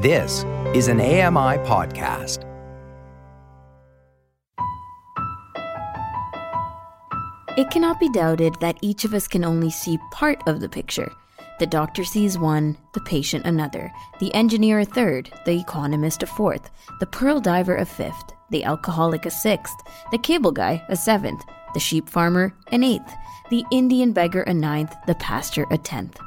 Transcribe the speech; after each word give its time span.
This 0.00 0.44
is 0.76 0.86
an 0.86 1.00
AMI 1.00 1.58
podcast. 1.66 2.44
It 7.56 7.68
cannot 7.72 7.98
be 7.98 8.08
doubted 8.10 8.54
that 8.60 8.78
each 8.80 9.04
of 9.04 9.12
us 9.12 9.26
can 9.26 9.44
only 9.44 9.70
see 9.70 9.98
part 10.12 10.40
of 10.46 10.60
the 10.60 10.68
picture. 10.68 11.10
The 11.58 11.66
doctor 11.66 12.04
sees 12.04 12.38
one, 12.38 12.78
the 12.94 13.00
patient 13.00 13.44
another, 13.44 13.90
the 14.20 14.32
engineer 14.36 14.78
a 14.78 14.84
third, 14.84 15.32
the 15.44 15.58
economist 15.58 16.22
a 16.22 16.28
fourth, 16.28 16.70
the 17.00 17.06
pearl 17.06 17.40
diver 17.40 17.74
a 17.74 17.84
fifth, 17.84 18.34
the 18.50 18.62
alcoholic 18.62 19.26
a 19.26 19.30
sixth, 19.32 19.74
the 20.12 20.18
cable 20.18 20.52
guy 20.52 20.80
a 20.88 20.94
seventh, 20.94 21.42
the 21.74 21.80
sheep 21.80 22.08
farmer 22.08 22.54
an 22.70 22.84
eighth, 22.84 23.12
the 23.50 23.64
Indian 23.72 24.12
beggar 24.12 24.42
a 24.42 24.54
ninth, 24.54 24.94
the 25.08 25.16
pastor 25.16 25.66
a 25.72 25.76
tenth. 25.76 26.20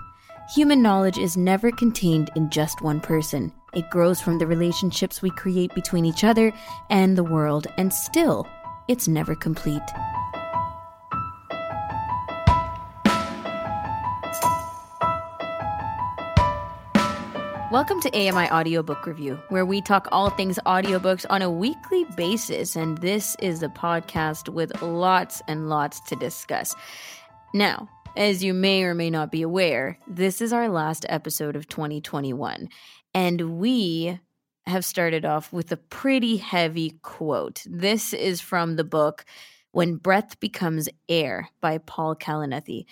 Human 0.56 0.82
knowledge 0.82 1.18
is 1.18 1.38
never 1.38 1.72
contained 1.72 2.30
in 2.36 2.50
just 2.50 2.82
one 2.82 3.00
person. 3.00 3.54
It 3.74 3.90
grows 3.90 4.20
from 4.20 4.38
the 4.38 4.48
relationships 4.48 5.22
we 5.22 5.30
create 5.30 5.74
between 5.74 6.04
each 6.04 6.26
other 6.26 6.52
and 6.90 7.18
the 7.18 7.24
world, 7.24 7.68
and 7.78 7.94
still, 7.94 8.46
it's 8.90 9.08
never 9.08 9.34
complete. 9.34 9.82
Welcome 17.72 18.02
to 18.02 18.10
AMI 18.14 18.52
Audiobook 18.52 19.06
Review, 19.06 19.40
where 19.48 19.66
we 19.66 19.80
talk 19.80 20.10
all 20.12 20.30
things 20.32 20.60
audiobooks 20.66 21.26
on 21.30 21.42
a 21.42 21.50
weekly 21.50 22.04
basis. 22.18 22.76
And 22.76 22.98
this 22.98 23.38
is 23.40 23.64
a 23.64 23.70
podcast 23.70 24.50
with 24.50 24.82
lots 24.82 25.42
and 25.48 25.70
lots 25.70 26.02
to 26.10 26.18
discuss. 26.18 26.76
Now, 27.54 27.88
as 28.18 28.44
you 28.44 28.54
may 28.54 28.84
or 28.84 28.94
may 28.94 29.10
not 29.10 29.32
be 29.32 29.42
aware, 29.42 29.98
this 30.06 30.42
is 30.42 30.52
our 30.52 30.68
last 30.68 31.06
episode 31.08 31.56
of 31.56 31.70
2021. 31.70 32.68
And 33.14 33.60
we 33.60 34.20
have 34.66 34.86
started 34.86 35.26
off 35.26 35.52
with 35.52 35.72
a 35.72 35.78
pretty 35.78 36.38
heavy 36.38 36.92
quote. 37.02 37.64
This 37.66 38.14
is 38.14 38.42
from 38.42 38.76
the 38.76 38.84
book 38.84 39.26
When 39.72 39.96
Breath 39.96 40.40
Becomes 40.40 40.88
Air 41.10 41.50
by 41.60 41.78
Paul 41.80 42.16
Kalanithi. 42.16 42.86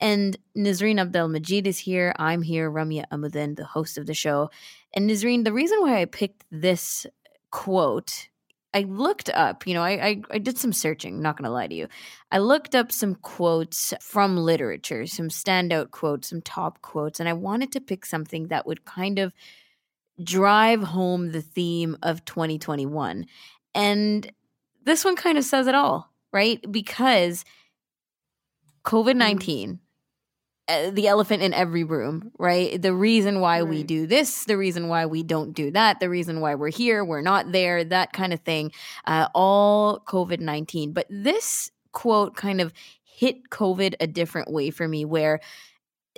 And 0.00 0.36
Nazreen 0.56 1.00
Abdel 1.00 1.28
Majid 1.28 1.66
is 1.66 1.78
here. 1.78 2.14
I'm 2.18 2.42
here, 2.42 2.70
Ramya 2.70 3.04
Amuddin, 3.10 3.56
the 3.56 3.64
host 3.64 3.96
of 3.96 4.06
the 4.06 4.14
show. 4.14 4.50
And 4.92 5.08
Nazreen, 5.08 5.44
the 5.44 5.52
reason 5.52 5.80
why 5.80 6.00
I 6.00 6.04
picked 6.04 6.44
this 6.50 7.06
quote, 7.50 8.28
I 8.74 8.80
looked 8.82 9.30
up, 9.30 9.66
you 9.68 9.72
know, 9.72 9.82
I, 9.82 10.06
I, 10.06 10.22
I 10.32 10.38
did 10.38 10.58
some 10.58 10.72
searching, 10.72 11.22
not 11.22 11.36
going 11.36 11.44
to 11.44 11.50
lie 11.50 11.68
to 11.68 11.74
you. 11.74 11.86
I 12.32 12.38
looked 12.38 12.74
up 12.74 12.90
some 12.90 13.14
quotes 13.14 13.94
from 14.00 14.36
literature, 14.36 15.06
some 15.06 15.28
standout 15.28 15.92
quotes, 15.92 16.28
some 16.30 16.42
top 16.42 16.82
quotes, 16.82 17.20
and 17.20 17.28
I 17.28 17.34
wanted 17.34 17.70
to 17.72 17.80
pick 17.80 18.04
something 18.04 18.48
that 18.48 18.66
would 18.66 18.84
kind 18.84 19.20
of 19.20 19.32
drive 20.22 20.82
home 20.82 21.30
the 21.30 21.40
theme 21.40 21.96
of 22.02 22.24
2021. 22.24 23.26
And 23.76 24.32
this 24.84 25.04
one 25.04 25.14
kind 25.14 25.38
of 25.38 25.44
says 25.44 25.68
it 25.68 25.76
all, 25.76 26.12
right? 26.32 26.60
Because 26.70 27.44
COVID 28.84 29.14
19 29.16 29.70
uh, 29.70 29.83
the 30.66 31.06
elephant 31.08 31.42
in 31.42 31.52
every 31.52 31.84
room, 31.84 32.30
right? 32.38 32.80
The 32.80 32.94
reason 32.94 33.40
why 33.40 33.60
right. 33.60 33.68
we 33.68 33.82
do 33.82 34.06
this, 34.06 34.44
the 34.44 34.56
reason 34.56 34.88
why 34.88 35.06
we 35.06 35.22
don't 35.22 35.52
do 35.52 35.70
that, 35.72 36.00
the 36.00 36.08
reason 36.08 36.40
why 36.40 36.54
we're 36.54 36.70
here, 36.70 37.04
we're 37.04 37.20
not 37.20 37.52
there, 37.52 37.84
that 37.84 38.12
kind 38.12 38.32
of 38.32 38.40
thing, 38.40 38.72
uh, 39.06 39.28
all 39.34 40.00
COVID 40.00 40.40
19. 40.40 40.92
But 40.92 41.06
this 41.10 41.70
quote 41.92 42.34
kind 42.34 42.60
of 42.60 42.72
hit 43.02 43.50
COVID 43.50 43.94
a 44.00 44.06
different 44.06 44.50
way 44.50 44.70
for 44.70 44.88
me, 44.88 45.04
where 45.04 45.40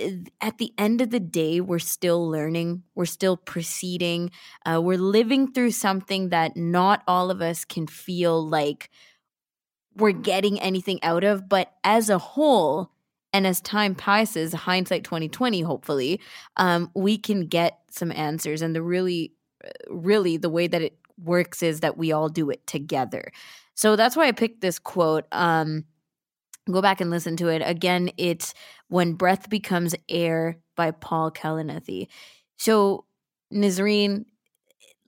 uh, 0.00 0.10
at 0.40 0.58
the 0.58 0.72
end 0.78 1.00
of 1.00 1.10
the 1.10 1.20
day, 1.20 1.60
we're 1.60 1.80
still 1.80 2.28
learning, 2.28 2.84
we're 2.94 3.04
still 3.04 3.36
proceeding, 3.36 4.30
uh, 4.64 4.80
we're 4.80 4.96
living 4.96 5.52
through 5.52 5.72
something 5.72 6.28
that 6.28 6.56
not 6.56 7.02
all 7.08 7.32
of 7.32 7.42
us 7.42 7.64
can 7.64 7.88
feel 7.88 8.46
like 8.46 8.90
we're 9.96 10.12
getting 10.12 10.60
anything 10.60 11.02
out 11.02 11.24
of. 11.24 11.48
But 11.48 11.72
as 11.82 12.10
a 12.10 12.18
whole, 12.18 12.92
and 13.36 13.46
as 13.46 13.60
time 13.60 13.94
passes, 13.94 14.54
hindsight 14.54 15.04
2020, 15.04 15.60
hopefully, 15.60 16.22
um, 16.56 16.90
we 16.94 17.18
can 17.18 17.48
get 17.48 17.80
some 17.90 18.10
answers. 18.10 18.62
And 18.62 18.74
the 18.74 18.80
really, 18.80 19.34
uh, 19.62 19.68
really, 19.90 20.38
the 20.38 20.48
way 20.48 20.66
that 20.66 20.80
it 20.80 20.96
works 21.22 21.62
is 21.62 21.80
that 21.80 21.98
we 21.98 22.12
all 22.12 22.30
do 22.30 22.48
it 22.48 22.66
together. 22.66 23.30
So 23.74 23.94
that's 23.94 24.16
why 24.16 24.26
I 24.26 24.32
picked 24.32 24.62
this 24.62 24.78
quote. 24.78 25.26
Um, 25.32 25.84
go 26.72 26.80
back 26.80 27.02
and 27.02 27.10
listen 27.10 27.36
to 27.36 27.48
it. 27.48 27.60
Again, 27.62 28.10
it's 28.16 28.54
When 28.88 29.12
Breath 29.12 29.50
Becomes 29.50 29.94
Air 30.08 30.56
by 30.74 30.92
Paul 30.92 31.30
Kalanithi. 31.30 32.08
So, 32.56 33.04
Nazreen, 33.52 34.24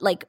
like 0.00 0.27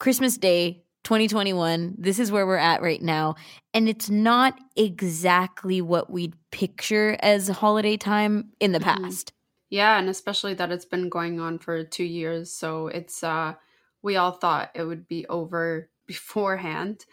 Christmas 0.00 0.36
Day, 0.36 0.82
2021. 1.06 1.94
This 1.96 2.18
is 2.18 2.32
where 2.32 2.44
we're 2.44 2.56
at 2.56 2.82
right 2.82 3.00
now. 3.00 3.36
And 3.72 3.88
it's 3.88 4.10
not 4.10 4.58
exactly 4.74 5.80
what 5.80 6.10
we'd 6.10 6.34
picture 6.50 7.16
as 7.20 7.46
holiday 7.46 7.96
time 7.96 8.50
in 8.58 8.72
the 8.72 8.80
mm-hmm. 8.80 9.04
past. 9.04 9.32
Yeah, 9.70 10.00
and 10.00 10.08
especially 10.08 10.54
that 10.54 10.72
it's 10.72 10.84
been 10.84 11.08
going 11.08 11.38
on 11.38 11.60
for 11.60 11.84
2 11.84 12.02
years, 12.02 12.52
so 12.52 12.88
it's 12.88 13.22
uh 13.22 13.54
we 14.02 14.16
all 14.16 14.32
thought 14.32 14.70
it 14.74 14.82
would 14.82 15.06
be 15.06 15.24
over 15.28 15.88
beforehand 16.06 17.04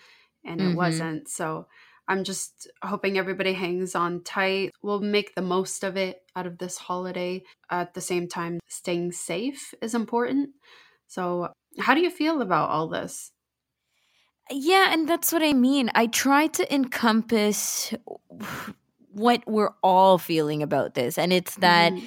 and 0.44 0.60
it 0.60 0.64
mm-hmm. 0.64 0.78
wasn't. 0.78 1.30
So 1.30 1.68
I'm 2.08 2.24
just 2.24 2.68
hoping 2.84 3.20
everybody 3.20 3.54
hangs 3.54 3.94
on 3.94 4.24
tight. 4.24 4.72
We'll 4.82 5.02
make 5.02 5.36
the 5.36 5.44
most 5.44 5.84
of 5.84 5.98
it 5.98 6.24
out 6.36 6.48
of 6.48 6.58
this 6.58 6.78
holiday. 6.78 7.44
At 7.70 7.94
the 7.94 8.02
same 8.02 8.28
time, 8.28 8.60
staying 8.68 9.12
safe 9.12 9.74
is 9.84 9.94
important. 9.94 10.50
So, 11.08 11.50
how 11.80 11.94
do 11.94 12.02
you 12.02 12.10
feel 12.10 12.42
about 12.42 12.70
all 12.72 12.88
this? 12.88 13.33
Yeah, 14.52 14.94
and 14.94 15.08
that's 15.08 15.32
what 15.32 15.42
I 15.42 15.54
mean. 15.54 15.90
I 15.96 16.08
try 16.08 16.48
to 16.48 16.74
encompass 16.74 17.94
what 19.12 19.44
we're 19.48 19.74
all 19.82 20.18
feeling 20.18 20.62
about 20.62 20.96
this, 20.96 21.18
and 21.18 21.32
it's 21.32 21.56
that 21.56 21.94
mm-hmm. 21.94 22.06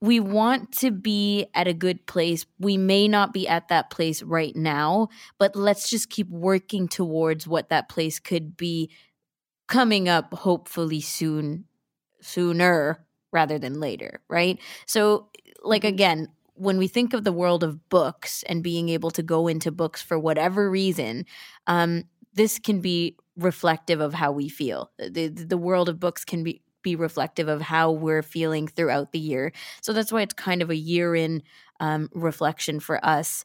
we 0.00 0.20
want 0.20 0.72
to 0.78 0.90
be 0.90 1.46
at 1.54 1.68
a 1.68 1.74
good 1.74 2.06
place. 2.06 2.44
We 2.58 2.76
may 2.76 3.06
not 3.08 3.32
be 3.32 3.46
at 3.46 3.68
that 3.68 3.90
place 3.90 4.22
right 4.22 4.54
now, 4.56 5.08
but 5.38 5.54
let's 5.54 5.88
just 5.88 6.10
keep 6.10 6.28
working 6.28 6.88
towards 6.88 7.46
what 7.46 7.68
that 7.68 7.88
place 7.88 8.18
could 8.18 8.56
be 8.56 8.90
coming 9.68 10.08
up 10.08 10.34
hopefully 10.34 11.00
soon 11.00 11.64
sooner 12.20 13.06
rather 13.32 13.58
than 13.58 13.78
later, 13.80 14.20
right? 14.28 14.58
So 14.86 15.28
like 15.62 15.82
mm-hmm. 15.82 15.94
again, 15.94 16.28
when 16.60 16.76
we 16.76 16.88
think 16.88 17.14
of 17.14 17.24
the 17.24 17.32
world 17.32 17.64
of 17.64 17.88
books 17.88 18.42
and 18.42 18.62
being 18.62 18.90
able 18.90 19.10
to 19.12 19.22
go 19.22 19.48
into 19.48 19.72
books 19.72 20.02
for 20.02 20.18
whatever 20.18 20.70
reason, 20.70 21.24
um, 21.66 22.04
this 22.34 22.58
can 22.58 22.82
be 22.82 23.16
reflective 23.34 23.98
of 23.98 24.12
how 24.12 24.30
we 24.30 24.46
feel. 24.50 24.90
The, 24.98 25.28
the 25.28 25.56
world 25.56 25.88
of 25.88 25.98
books 25.98 26.24
can 26.24 26.44
be 26.44 26.62
be 26.82 26.96
reflective 26.96 27.46
of 27.46 27.60
how 27.60 27.90
we're 27.90 28.22
feeling 28.22 28.66
throughout 28.66 29.12
the 29.12 29.18
year. 29.18 29.52
So 29.82 29.92
that's 29.92 30.10
why 30.10 30.22
it's 30.22 30.32
kind 30.32 30.62
of 30.62 30.70
a 30.70 30.76
year 30.76 31.14
in 31.14 31.42
um, 31.78 32.08
reflection 32.14 32.80
for 32.80 33.04
us 33.04 33.44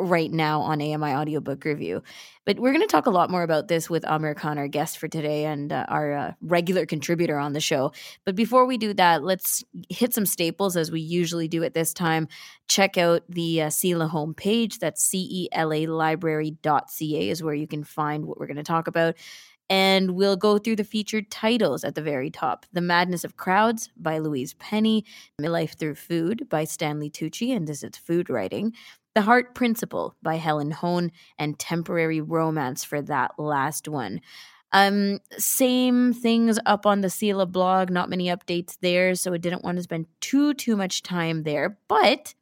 right 0.00 0.30
now 0.30 0.60
on 0.60 0.80
AMI 0.80 1.14
Audiobook 1.14 1.64
Review. 1.64 2.02
But 2.46 2.58
we're 2.58 2.72
going 2.72 2.80
to 2.80 2.86
talk 2.86 3.06
a 3.06 3.10
lot 3.10 3.30
more 3.30 3.42
about 3.42 3.68
this 3.68 3.88
with 3.88 4.04
Amir 4.08 4.34
Khan, 4.34 4.58
our 4.58 4.66
guest 4.66 4.98
for 4.98 5.08
today 5.08 5.44
and 5.44 5.72
uh, 5.72 5.84
our 5.88 6.12
uh, 6.12 6.32
regular 6.40 6.86
contributor 6.86 7.38
on 7.38 7.52
the 7.52 7.60
show. 7.60 7.92
But 8.24 8.34
before 8.34 8.64
we 8.64 8.78
do 8.78 8.94
that, 8.94 9.22
let's 9.22 9.62
hit 9.88 10.14
some 10.14 10.26
staples 10.26 10.76
as 10.76 10.90
we 10.90 11.00
usually 11.00 11.48
do 11.48 11.62
at 11.62 11.74
this 11.74 11.92
time. 11.92 12.28
Check 12.68 12.96
out 12.96 13.22
the 13.28 13.62
uh, 13.62 13.66
CELA 13.68 14.10
homepage. 14.10 14.78
That's 14.78 15.02
C-E-L-A 15.04 15.86
library.ca 15.86 17.28
is 17.28 17.42
where 17.42 17.54
you 17.54 17.66
can 17.66 17.84
find 17.84 18.24
what 18.24 18.38
we're 18.38 18.46
going 18.46 18.56
to 18.56 18.62
talk 18.62 18.88
about. 18.88 19.16
And 19.70 20.16
we'll 20.16 20.36
go 20.36 20.58
through 20.58 20.76
the 20.76 20.84
featured 20.84 21.30
titles 21.30 21.84
at 21.84 21.94
the 21.94 22.02
very 22.02 22.28
top 22.28 22.66
The 22.72 22.80
Madness 22.80 23.22
of 23.22 23.36
Crowds 23.36 23.88
by 23.96 24.18
Louise 24.18 24.52
Penny, 24.54 25.04
My 25.38 25.46
Life 25.46 25.78
Through 25.78 25.94
Food 25.94 26.48
by 26.50 26.64
Stanley 26.64 27.08
Tucci, 27.08 27.54
and 27.54 27.68
this 27.68 27.84
is 27.84 27.96
food 27.96 28.28
writing. 28.28 28.74
The 29.14 29.22
Heart 29.22 29.54
Principle 29.54 30.14
by 30.22 30.36
Helen 30.36 30.70
Hoang 30.70 31.10
and 31.38 31.58
Temporary 31.58 32.20
Romance 32.20 32.84
for 32.84 33.02
that 33.02 33.32
last 33.38 33.88
one. 33.88 34.20
Um, 34.72 35.18
same 35.36 36.12
things 36.12 36.60
up 36.64 36.86
on 36.86 37.00
the 37.00 37.08
CELA 37.08 37.50
blog, 37.50 37.90
not 37.90 38.08
many 38.08 38.26
updates 38.26 38.76
there, 38.80 39.16
so 39.16 39.34
I 39.34 39.38
didn't 39.38 39.64
want 39.64 39.78
to 39.78 39.82
spend 39.82 40.06
too 40.20 40.54
too 40.54 40.76
much 40.76 41.02
time 41.02 41.42
there. 41.42 41.76
But 41.88 42.34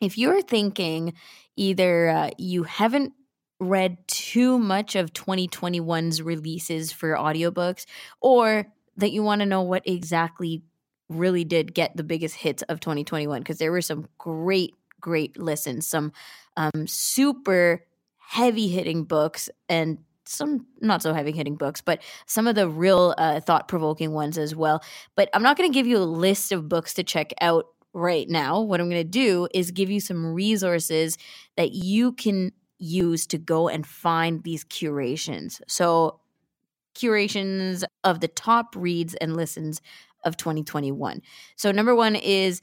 if 0.00 0.16
you're 0.16 0.42
thinking 0.42 1.14
either 1.56 2.08
uh, 2.08 2.30
you 2.38 2.62
haven't 2.62 3.12
read 3.58 3.96
too 4.06 4.58
much 4.58 4.94
of 4.94 5.12
2021's 5.12 6.22
releases 6.22 6.92
for 6.92 7.14
audiobooks 7.14 7.86
or 8.20 8.66
that 8.96 9.12
you 9.12 9.22
want 9.22 9.40
to 9.40 9.46
know 9.46 9.62
what 9.62 9.82
exactly 9.86 10.62
really 11.08 11.44
did 11.44 11.74
get 11.74 11.96
the 11.96 12.04
biggest 12.04 12.34
hits 12.36 12.62
of 12.64 12.80
2021 12.80 13.40
because 13.40 13.58
there 13.58 13.72
were 13.72 13.80
some 13.80 14.06
great 14.18 14.74
great 15.00 15.38
listens, 15.38 15.86
some 15.86 16.12
um, 16.56 16.86
super 16.86 17.84
heavy 18.18 18.68
hitting 18.68 19.04
books 19.04 19.48
and 19.68 19.98
some 20.24 20.66
not 20.80 21.02
so 21.02 21.14
heavy 21.14 21.30
hitting 21.30 21.56
books, 21.56 21.80
but 21.80 22.02
some 22.26 22.48
of 22.48 22.56
the 22.56 22.68
real 22.68 23.14
uh, 23.16 23.38
thought 23.38 23.68
provoking 23.68 24.12
ones 24.12 24.36
as 24.38 24.54
well. 24.54 24.82
But 25.14 25.30
I'm 25.32 25.42
not 25.42 25.56
going 25.56 25.70
to 25.70 25.74
give 25.74 25.86
you 25.86 25.98
a 25.98 26.00
list 26.00 26.50
of 26.50 26.68
books 26.68 26.94
to 26.94 27.04
check 27.04 27.32
out 27.40 27.66
right 27.96 28.28
now, 28.28 28.60
what 28.60 28.78
I'm 28.78 28.90
going 28.90 29.02
to 29.02 29.08
do 29.08 29.48
is 29.54 29.70
give 29.70 29.88
you 29.88 30.00
some 30.00 30.34
resources 30.34 31.16
that 31.56 31.72
you 31.72 32.12
can 32.12 32.52
use 32.78 33.26
to 33.28 33.38
go 33.38 33.68
and 33.68 33.86
find 33.86 34.44
these 34.44 34.64
curations. 34.64 35.62
So, 35.66 36.20
curations 36.94 37.84
of 38.04 38.20
the 38.20 38.28
top 38.28 38.76
reads 38.76 39.14
and 39.14 39.34
listens 39.34 39.80
of 40.24 40.36
2021. 40.36 41.22
So, 41.56 41.72
number 41.72 41.94
one 41.94 42.16
is 42.16 42.60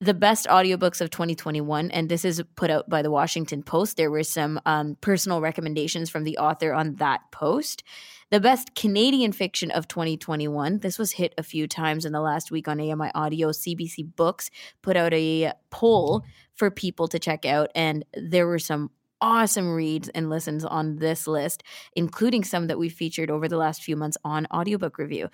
the 0.00 0.14
best 0.14 0.46
audiobooks 0.46 1.00
of 1.00 1.08
2021 1.08 1.90
and 1.90 2.08
this 2.08 2.24
is 2.24 2.42
put 2.54 2.70
out 2.70 2.88
by 2.88 3.00
the 3.00 3.10
washington 3.10 3.62
post. 3.62 3.96
There 3.96 4.10
were 4.10 4.22
some 4.22 4.60
um, 4.66 4.96
personal 5.00 5.40
recommendations 5.40 6.10
from 6.10 6.24
the 6.24 6.36
author 6.36 6.74
on 6.74 6.96
that 6.96 7.20
post. 7.32 7.82
The 8.30 8.40
best 8.40 8.74
canadian 8.74 9.32
fiction 9.32 9.70
of 9.70 9.88
2021 9.88 10.80
this 10.80 10.98
was 10.98 11.12
hit 11.12 11.32
a 11.38 11.42
few 11.42 11.66
times 11.66 12.04
in 12.04 12.12
the 12.12 12.20
last 12.20 12.50
week 12.50 12.68
on 12.68 12.80
ami 12.80 13.10
audio 13.14 13.50
cbc 13.50 14.14
books 14.16 14.50
put 14.82 14.96
out 14.96 15.14
a 15.14 15.52
poll 15.70 16.24
for 16.54 16.70
people 16.70 17.08
to 17.08 17.18
check 17.18 17.46
out 17.46 17.70
and 17.74 18.04
there 18.14 18.46
were 18.46 18.58
some 18.58 18.90
awesome 19.22 19.72
reads 19.72 20.10
and 20.10 20.28
listens 20.28 20.62
on 20.64 20.96
this 20.96 21.26
list 21.26 21.62
including 21.94 22.44
some 22.44 22.66
that 22.66 22.78
we 22.78 22.90
featured 22.90 23.30
over 23.30 23.48
the 23.48 23.56
last 23.56 23.82
few 23.82 23.96
months 23.96 24.18
on 24.24 24.46
audiobook 24.52 24.98
review 24.98 25.30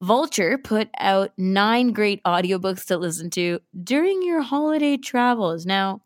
Vulture 0.00 0.58
put 0.58 0.88
out 0.98 1.32
nine 1.36 1.92
great 1.92 2.22
audiobooks 2.22 2.84
to 2.86 2.96
listen 2.96 3.30
to 3.30 3.58
during 3.82 4.22
your 4.22 4.42
holiday 4.42 4.96
travels. 4.96 5.66
Now, 5.66 6.02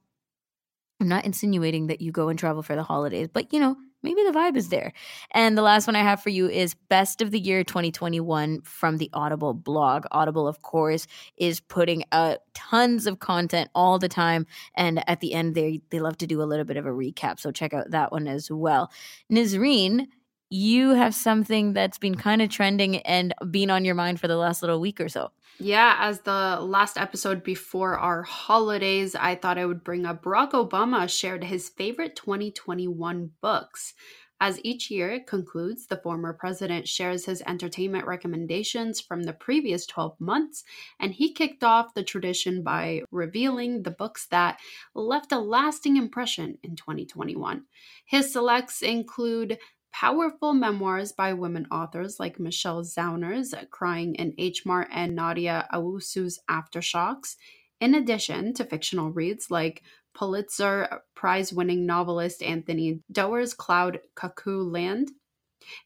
I'm 0.99 1.09
not 1.09 1.27
insinuating 1.27 1.89
that 1.89 2.01
you 2.01 2.11
go 2.11 2.29
and 2.29 2.39
travel 2.39 2.63
for 2.63 2.75
the 2.75 2.83
holidays, 2.83 3.29
but 3.31 3.53
you 3.53 3.61
know, 3.61 3.77
maybe 4.03 4.23
the 4.25 4.31
vibe 4.31 4.57
is 4.57 4.71
there. 4.71 4.95
And 5.33 5.59
the 5.59 5.63
last 5.63 5.87
one 5.87 5.97
I 5.97 6.03
have 6.03 6.23
for 6.23 6.31
you 6.31 6.49
is 6.49 6.75
Best 6.89 7.21
of 7.21 7.31
the 7.31 7.39
Year 7.39 7.65
2021 7.65 8.63
from 8.63 8.97
the 8.97 9.11
Audible 9.13 9.53
blog. 9.53 10.07
Audible, 10.11 10.49
of 10.49 10.63
course, 10.63 11.07
is 11.37 11.61
putting 11.61 12.05
out 12.13 12.39
tons 12.55 13.07
of 13.07 13.19
content 13.19 13.69
all 13.75 13.99
the 13.99 14.09
time. 14.09 14.47
And 14.75 15.07
at 15.09 15.21
the 15.21 15.35
end, 15.35 15.55
they, 15.55 15.83
they 15.91 16.01
love 16.01 16.17
to 16.19 16.27
do 16.27 16.41
a 16.41 16.45
little 16.45 16.65
bit 16.65 16.79
of 16.79 16.87
a 16.87 16.91
recap. 16.91 17.41
So 17.41 17.51
check 17.51 17.75
out 17.75 17.91
that 17.91 18.11
one 18.11 18.27
as 18.27 18.51
well. 18.51 18.91
Nazreen 19.31 20.07
you 20.53 20.91
have 20.91 21.15
something 21.15 21.73
that's 21.73 21.97
been 21.97 22.15
kind 22.15 22.43
of 22.43 22.51
trending 22.51 22.99
and 22.99 23.33
been 23.51 23.71
on 23.71 23.87
your 23.87 23.95
mind 23.95 24.21
for 24.21 24.29
the 24.29 24.37
last 24.37 24.63
little 24.63 24.81
week 24.81 25.01
or 25.01 25.09
so. 25.09 25.31
Yeah, 25.59 25.97
as 25.99 26.21
the 26.21 26.59
last 26.61 26.99
episode 26.99 27.43
before 27.43 27.99
our 27.99 28.23
holidays, 28.23 29.15
I 29.15 29.35
thought 29.35 29.59
I 29.59 29.65
would 29.65 29.83
bring 29.83 30.05
up 30.05 30.23
Barack 30.23 30.53
Obama 30.53 31.09
shared 31.09 31.45
his 31.45 31.71
favorite 31.71 32.17
2021 32.17 33.31
books. 33.41 33.95
As 34.41 34.61
each 34.65 34.91
year 34.91 35.21
concludes, 35.21 35.87
the 35.87 35.99
former 35.99 36.33
president 36.33 36.89
shares 36.89 37.25
his 37.27 37.43
entertainment 37.47 38.07
recommendations 38.07 39.01
from 39.01 39.23
the 39.23 39.33
previous 39.33 39.87
12 39.87 40.21
months, 40.21 40.65
and 40.99 41.15
he 41.15 41.33
kicked 41.33 41.63
off 41.63 41.95
the 41.95 42.03
tradition 42.03 42.63
by 42.63 43.03
revealing 43.11 43.85
the 43.85 43.93
books 43.93 44.27
that 44.27 44.59
left 44.95 45.33
a 45.33 45.39
lasting 45.39 45.97
impression 45.97 46.59
in 46.63 46.75
2021. 46.75 47.65
His 48.05 48.33
selects 48.33 48.83
include 48.83 49.59
powerful 49.93 50.53
memoirs 50.53 51.13
by 51.13 51.33
women 51.33 51.67
authors 51.71 52.19
like 52.19 52.41
Michelle 52.41 52.83
Zauner's 52.83 53.55
Crying 53.71 54.15
in 54.17 54.35
H 54.39 54.65
Mart 54.67 54.89
and 54.93 55.15
Nadia 55.15 55.69
Owusu's 55.73 56.39
Aftershocks, 56.51 57.37
in 57.81 57.95
addition 57.95 58.55
to 58.55 58.65
fictional 58.65 59.11
reads 59.11 59.51
like 59.51 59.83
Pulitzer 60.15 61.03
Prize 61.15 61.53
winning 61.53 61.87
novelist 61.87 62.43
Anthony 62.43 63.01
Doerr's 63.11 63.55
Cloud 63.55 64.01
Cuckoo 64.15 64.63
Land, 64.63 65.11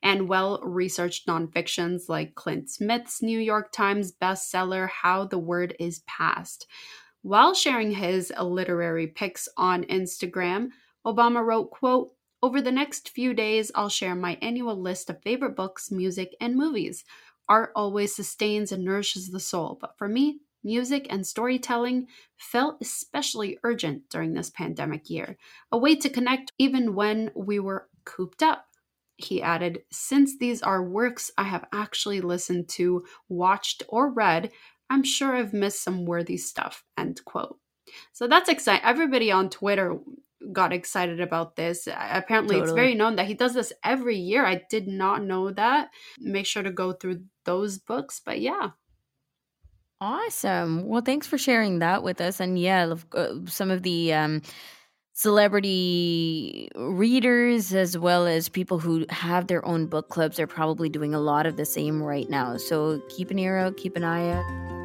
and 0.02 0.28
well 0.28 0.60
researched 0.62 1.26
nonfictions 1.26 2.08
like 2.08 2.34
Clint 2.34 2.70
Smith's 2.70 3.22
New 3.22 3.38
York 3.38 3.72
Times 3.72 4.12
bestseller 4.12 4.88
How 4.88 5.24
the 5.24 5.38
Word 5.38 5.76
is 5.78 6.00
Passed. 6.06 6.66
While 7.22 7.54
sharing 7.54 7.90
his 7.90 8.32
literary 8.40 9.08
picks 9.08 9.48
on 9.56 9.84
Instagram, 9.84 10.68
Obama 11.04 11.44
wrote, 11.44 11.70
quote, 11.70 12.15
over 12.42 12.60
the 12.60 12.72
next 12.72 13.08
few 13.10 13.34
days, 13.34 13.72
I'll 13.74 13.88
share 13.88 14.14
my 14.14 14.38
annual 14.42 14.76
list 14.80 15.10
of 15.10 15.22
favorite 15.22 15.56
books, 15.56 15.90
music, 15.90 16.34
and 16.40 16.56
movies. 16.56 17.04
Art 17.48 17.72
always 17.74 18.14
sustains 18.14 18.72
and 18.72 18.84
nourishes 18.84 19.30
the 19.30 19.40
soul, 19.40 19.78
but 19.80 19.96
for 19.96 20.08
me, 20.08 20.40
music 20.62 21.06
and 21.10 21.26
storytelling 21.26 22.08
felt 22.36 22.76
especially 22.80 23.58
urgent 23.62 24.02
during 24.10 24.34
this 24.34 24.50
pandemic 24.50 25.08
year, 25.08 25.36
a 25.70 25.78
way 25.78 25.94
to 25.94 26.10
connect 26.10 26.52
even 26.58 26.94
when 26.94 27.30
we 27.34 27.58
were 27.58 27.88
cooped 28.04 28.42
up. 28.42 28.66
He 29.16 29.40
added, 29.40 29.82
Since 29.90 30.38
these 30.38 30.60
are 30.62 30.82
works 30.82 31.30
I 31.38 31.44
have 31.44 31.64
actually 31.72 32.20
listened 32.20 32.68
to, 32.70 33.04
watched, 33.28 33.82
or 33.88 34.10
read, 34.10 34.50
I'm 34.90 35.04
sure 35.04 35.34
I've 35.34 35.54
missed 35.54 35.82
some 35.82 36.04
worthy 36.04 36.36
stuff. 36.36 36.84
End 36.98 37.24
quote. 37.24 37.58
So 38.12 38.26
that's 38.26 38.48
exciting. 38.48 38.84
Everybody 38.84 39.30
on 39.30 39.48
Twitter 39.48 39.98
got 40.52 40.72
excited 40.72 41.20
about 41.20 41.56
this. 41.56 41.86
Apparently, 41.86 42.56
totally. 42.56 42.62
it's 42.62 42.72
very 42.72 42.94
known 42.94 43.16
that 43.16 43.26
he 43.26 43.34
does 43.34 43.54
this 43.54 43.72
every 43.84 44.16
year. 44.16 44.44
I 44.44 44.62
did 44.68 44.86
not 44.86 45.24
know 45.24 45.50
that. 45.50 45.90
Make 46.18 46.46
sure 46.46 46.62
to 46.62 46.70
go 46.70 46.92
through 46.92 47.22
those 47.44 47.78
books. 47.78 48.20
But 48.24 48.40
yeah. 48.40 48.70
Awesome. 50.00 50.86
Well, 50.86 51.00
thanks 51.00 51.26
for 51.26 51.38
sharing 51.38 51.78
that 51.78 52.02
with 52.02 52.20
us. 52.20 52.40
And 52.40 52.58
yeah, 52.58 52.94
some 53.46 53.70
of 53.70 53.82
the 53.82 54.12
um, 54.12 54.42
celebrity 55.14 56.68
readers, 56.76 57.72
as 57.72 57.96
well 57.96 58.26
as 58.26 58.50
people 58.50 58.78
who 58.78 59.06
have 59.08 59.46
their 59.46 59.64
own 59.64 59.86
book 59.86 60.10
clubs, 60.10 60.38
are 60.38 60.46
probably 60.46 60.90
doing 60.90 61.14
a 61.14 61.20
lot 61.20 61.46
of 61.46 61.56
the 61.56 61.64
same 61.64 62.02
right 62.02 62.28
now. 62.28 62.58
So 62.58 63.00
keep 63.08 63.30
an 63.30 63.38
ear 63.38 63.56
out, 63.56 63.78
keep 63.78 63.96
an 63.96 64.04
eye 64.04 64.32
out. 64.32 64.75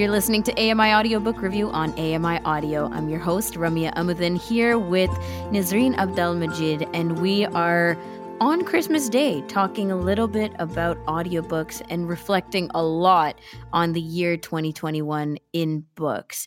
You're 0.00 0.10
listening 0.10 0.42
to 0.44 0.52
AMI 0.54 0.94
Audiobook 0.94 1.42
Review 1.42 1.68
on 1.72 1.92
AMI 1.98 2.42
Audio. 2.46 2.88
I'm 2.90 3.10
your 3.10 3.18
host, 3.18 3.52
Ramya 3.52 3.92
Amuddin, 3.96 4.40
here 4.40 4.78
with 4.78 5.10
Nazreen 5.52 5.94
Abdel 5.98 6.36
Majid, 6.36 6.88
and 6.94 7.18
we 7.18 7.44
are 7.44 7.98
on 8.40 8.64
Christmas 8.64 9.10
Day 9.10 9.42
talking 9.42 9.92
a 9.92 9.96
little 9.96 10.26
bit 10.26 10.54
about 10.58 10.96
audiobooks 11.04 11.82
and 11.90 12.08
reflecting 12.08 12.70
a 12.74 12.82
lot 12.82 13.38
on 13.74 13.92
the 13.92 14.00
year 14.00 14.38
2021 14.38 15.36
in 15.52 15.84
books. 15.96 16.46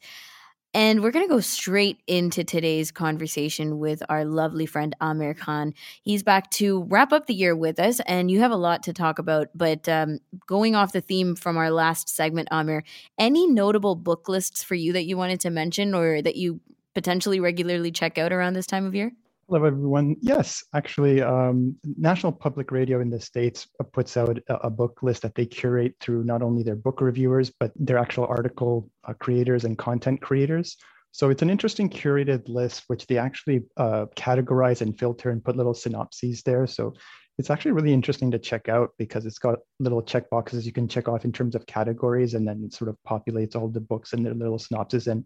And 0.73 1.03
we're 1.03 1.11
going 1.11 1.25
to 1.25 1.31
go 1.31 1.39
straight 1.39 2.01
into 2.07 2.43
today's 2.43 2.91
conversation 2.91 3.77
with 3.77 4.01
our 4.09 4.25
lovely 4.25 4.65
friend 4.65 4.95
Amir 4.99 5.35
Khan. 5.35 5.75
He's 6.01 6.23
back 6.23 6.49
to 6.51 6.83
wrap 6.85 7.13
up 7.13 7.27
the 7.27 7.35
year 7.35 7.55
with 7.55 7.79
us, 7.79 7.99
and 8.07 8.31
you 8.31 8.39
have 8.39 8.51
a 8.51 8.55
lot 8.55 8.81
to 8.83 8.93
talk 8.93 9.19
about. 9.19 9.49
But 9.53 9.87
um, 9.87 10.19
going 10.47 10.75
off 10.75 10.91
the 10.91 11.01
theme 11.01 11.35
from 11.35 11.57
our 11.57 11.69
last 11.69 12.09
segment, 12.09 12.47
Amir, 12.49 12.83
any 13.19 13.45
notable 13.47 13.95
book 13.95 14.27
lists 14.27 14.63
for 14.63 14.73
you 14.73 14.93
that 14.93 15.05
you 15.05 15.15
wanted 15.15 15.39
to 15.41 15.51
mention 15.51 15.93
or 15.93 16.23
that 16.23 16.37
you 16.37 16.59
potentially 16.95 17.39
regularly 17.39 17.91
check 17.91 18.17
out 18.17 18.33
around 18.33 18.53
this 18.53 18.67
time 18.67 18.87
of 18.87 18.95
year? 18.95 19.11
Hello, 19.53 19.67
everyone. 19.67 20.15
Yes, 20.19 20.63
actually, 20.73 21.21
um, 21.21 21.75
National 21.95 22.31
Public 22.31 22.71
Radio 22.71 23.01
in 23.01 23.11
the 23.11 23.21
States 23.21 23.67
uh, 23.79 23.83
puts 23.83 24.17
out 24.17 24.39
a, 24.49 24.55
a, 24.55 24.69
book 24.71 25.03
list 25.03 25.21
that 25.21 25.35
they 25.35 25.45
curate 25.45 25.93
through 25.99 26.23
not 26.23 26.41
only 26.41 26.63
their 26.63 26.75
book 26.75 27.01
reviewers, 27.01 27.51
but 27.59 27.71
their 27.75 27.99
actual 27.99 28.25
article 28.25 28.89
uh, 29.07 29.13
creators 29.13 29.63
and 29.63 29.77
content 29.77 30.19
creators. 30.23 30.75
So 31.11 31.29
it's 31.29 31.43
an 31.43 31.51
interesting 31.51 31.87
curated 31.87 32.49
list, 32.49 32.85
which 32.87 33.05
they 33.05 33.19
actually 33.19 33.61
uh, 33.77 34.07
categorize 34.15 34.81
and 34.81 34.97
filter 34.97 35.29
and 35.29 35.45
put 35.45 35.55
little 35.55 35.75
synopses 35.75 36.41
there. 36.41 36.65
So 36.65 36.95
it's 37.37 37.51
actually 37.51 37.73
really 37.73 37.93
interesting 37.93 38.31
to 38.31 38.39
check 38.39 38.69
out 38.69 38.89
because 38.97 39.27
it's 39.27 39.37
got 39.37 39.59
little 39.79 40.01
check 40.01 40.31
boxes 40.31 40.65
you 40.65 40.73
can 40.73 40.87
check 40.87 41.07
off 41.07 41.25
in 41.25 41.31
terms 41.31 41.53
of 41.53 41.67
categories, 41.67 42.33
and 42.33 42.47
then 42.47 42.63
it 42.65 42.73
sort 42.73 42.89
of 42.89 42.97
populates 43.07 43.55
all 43.55 43.67
the 43.67 43.81
books 43.81 44.13
and 44.13 44.25
their 44.25 44.33
little 44.33 44.57
synopses. 44.57 45.05
And 45.05 45.25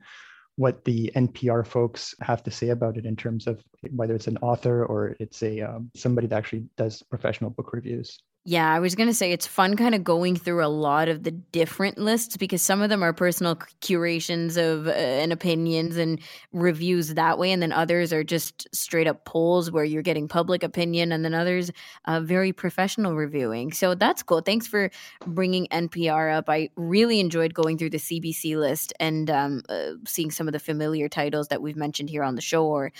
what 0.57 0.83
the 0.85 1.11
NPR 1.15 1.65
folks 1.65 2.13
have 2.21 2.43
to 2.43 2.51
say 2.51 2.69
about 2.69 2.97
it 2.97 3.05
in 3.05 3.15
terms 3.15 3.47
of 3.47 3.63
whether 3.91 4.15
it's 4.15 4.27
an 4.27 4.37
author 4.39 4.85
or 4.85 5.15
it's 5.19 5.41
a 5.43 5.61
um, 5.61 5.89
somebody 5.95 6.27
that 6.27 6.35
actually 6.35 6.65
does 6.77 7.03
professional 7.03 7.51
book 7.51 7.73
reviews. 7.73 8.19
Yeah, 8.49 8.73
I 8.73 8.79
was 8.79 8.95
going 8.95 9.09
to 9.09 9.13
say 9.13 9.33
it's 9.33 9.45
fun 9.45 9.75
kind 9.75 9.93
of 9.93 10.05
going 10.05 10.37
through 10.37 10.63
a 10.63 10.71
lot 10.71 11.09
of 11.09 11.23
the 11.23 11.31
different 11.31 11.97
lists 11.97 12.37
because 12.37 12.61
some 12.61 12.81
of 12.81 12.89
them 12.89 13.03
are 13.03 13.11
personal 13.11 13.59
curations 13.81 14.55
of 14.55 14.87
uh, 14.87 14.91
and 14.91 15.33
opinions 15.33 15.97
and 15.97 16.21
reviews 16.53 17.15
that 17.15 17.37
way. 17.37 17.51
And 17.51 17.61
then 17.61 17.73
others 17.73 18.13
are 18.13 18.23
just 18.23 18.73
straight 18.73 19.05
up 19.05 19.25
polls 19.25 19.69
where 19.69 19.83
you're 19.83 20.01
getting 20.01 20.29
public 20.29 20.63
opinion. 20.63 21.11
And 21.11 21.25
then 21.25 21.33
others, 21.33 21.71
uh, 22.05 22.21
very 22.21 22.53
professional 22.53 23.17
reviewing. 23.17 23.73
So 23.73 23.95
that's 23.95 24.23
cool. 24.23 24.39
Thanks 24.39 24.65
for 24.65 24.91
bringing 25.25 25.67
NPR 25.67 26.33
up. 26.33 26.49
I 26.49 26.69
really 26.77 27.19
enjoyed 27.19 27.53
going 27.53 27.77
through 27.77 27.89
the 27.89 27.97
CBC 27.97 28.55
list 28.55 28.93
and 28.97 29.29
um, 29.29 29.61
uh, 29.67 29.95
seeing 30.05 30.31
some 30.31 30.47
of 30.47 30.53
the 30.53 30.59
familiar 30.59 31.09
titles 31.09 31.49
that 31.49 31.61
we've 31.61 31.75
mentioned 31.75 32.09
here 32.09 32.23
on 32.23 32.35
the 32.35 32.41
show 32.41 32.65
or 32.65 32.93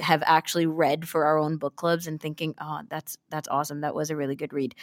have 0.00 0.22
actually 0.26 0.66
read 0.66 1.08
for 1.08 1.24
our 1.24 1.38
own 1.38 1.56
book 1.56 1.76
clubs 1.76 2.06
and 2.06 2.20
thinking, 2.20 2.54
oh, 2.60 2.80
that's 2.88 3.16
that's 3.30 3.48
awesome. 3.48 3.80
That 3.80 3.94
was 3.94 4.10
a 4.10 4.16
really 4.16 4.36
good 4.36 4.52
read. 4.52 4.74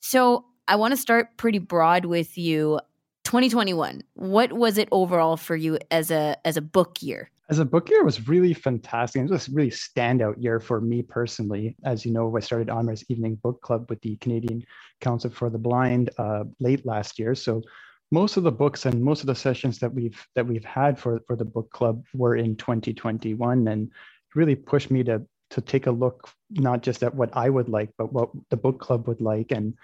So 0.00 0.44
I 0.66 0.76
want 0.76 0.92
to 0.92 0.96
start 0.96 1.36
pretty 1.36 1.58
broad 1.58 2.04
with 2.04 2.36
you. 2.36 2.80
2021. 3.24 4.02
What 4.14 4.54
was 4.54 4.78
it 4.78 4.88
overall 4.90 5.36
for 5.36 5.54
you 5.54 5.78
as 5.90 6.10
a 6.10 6.36
as 6.46 6.56
a 6.56 6.62
book 6.62 7.02
year? 7.02 7.30
As 7.50 7.58
a 7.58 7.64
book 7.64 7.90
year, 7.90 8.02
was 8.02 8.26
really 8.26 8.54
fantastic. 8.54 9.20
It 9.20 9.30
was 9.30 9.48
a 9.48 9.52
really 9.52 9.70
standout 9.70 10.42
year 10.42 10.60
for 10.60 10.80
me 10.80 11.02
personally. 11.02 11.76
As 11.84 12.06
you 12.06 12.12
know, 12.12 12.34
I 12.34 12.40
started 12.40 12.70
Amra's 12.70 13.04
Evening 13.10 13.34
Book 13.36 13.60
Club 13.60 13.88
with 13.90 14.00
the 14.00 14.16
Canadian 14.16 14.64
Council 15.00 15.30
for 15.30 15.50
the 15.50 15.58
Blind 15.58 16.08
uh, 16.16 16.44
late 16.58 16.86
last 16.86 17.18
year. 17.18 17.34
So 17.34 17.62
most 18.10 18.36
of 18.38 18.42
the 18.42 18.52
books 18.52 18.86
and 18.86 19.02
most 19.02 19.20
of 19.20 19.26
the 19.26 19.34
sessions 19.34 19.78
that 19.78 19.92
we've 19.92 20.26
that 20.34 20.46
we've 20.46 20.64
had 20.64 20.98
for 20.98 21.20
for 21.26 21.36
the 21.36 21.44
book 21.44 21.70
club 21.70 22.04
were 22.14 22.36
in 22.36 22.56
2021 22.56 23.68
and 23.68 23.90
really 24.38 24.54
pushed 24.54 24.90
me 24.90 25.02
to 25.02 25.22
to 25.50 25.60
take 25.60 25.86
a 25.86 25.90
look 25.90 26.30
not 26.50 26.82
just 26.82 27.02
at 27.02 27.14
what 27.14 27.30
I 27.34 27.48
would 27.48 27.68
like, 27.68 27.90
but 27.98 28.12
what 28.12 28.30
the 28.50 28.56
book 28.56 28.80
club 28.80 29.08
would 29.08 29.20
like, 29.20 29.50
and 29.50 29.74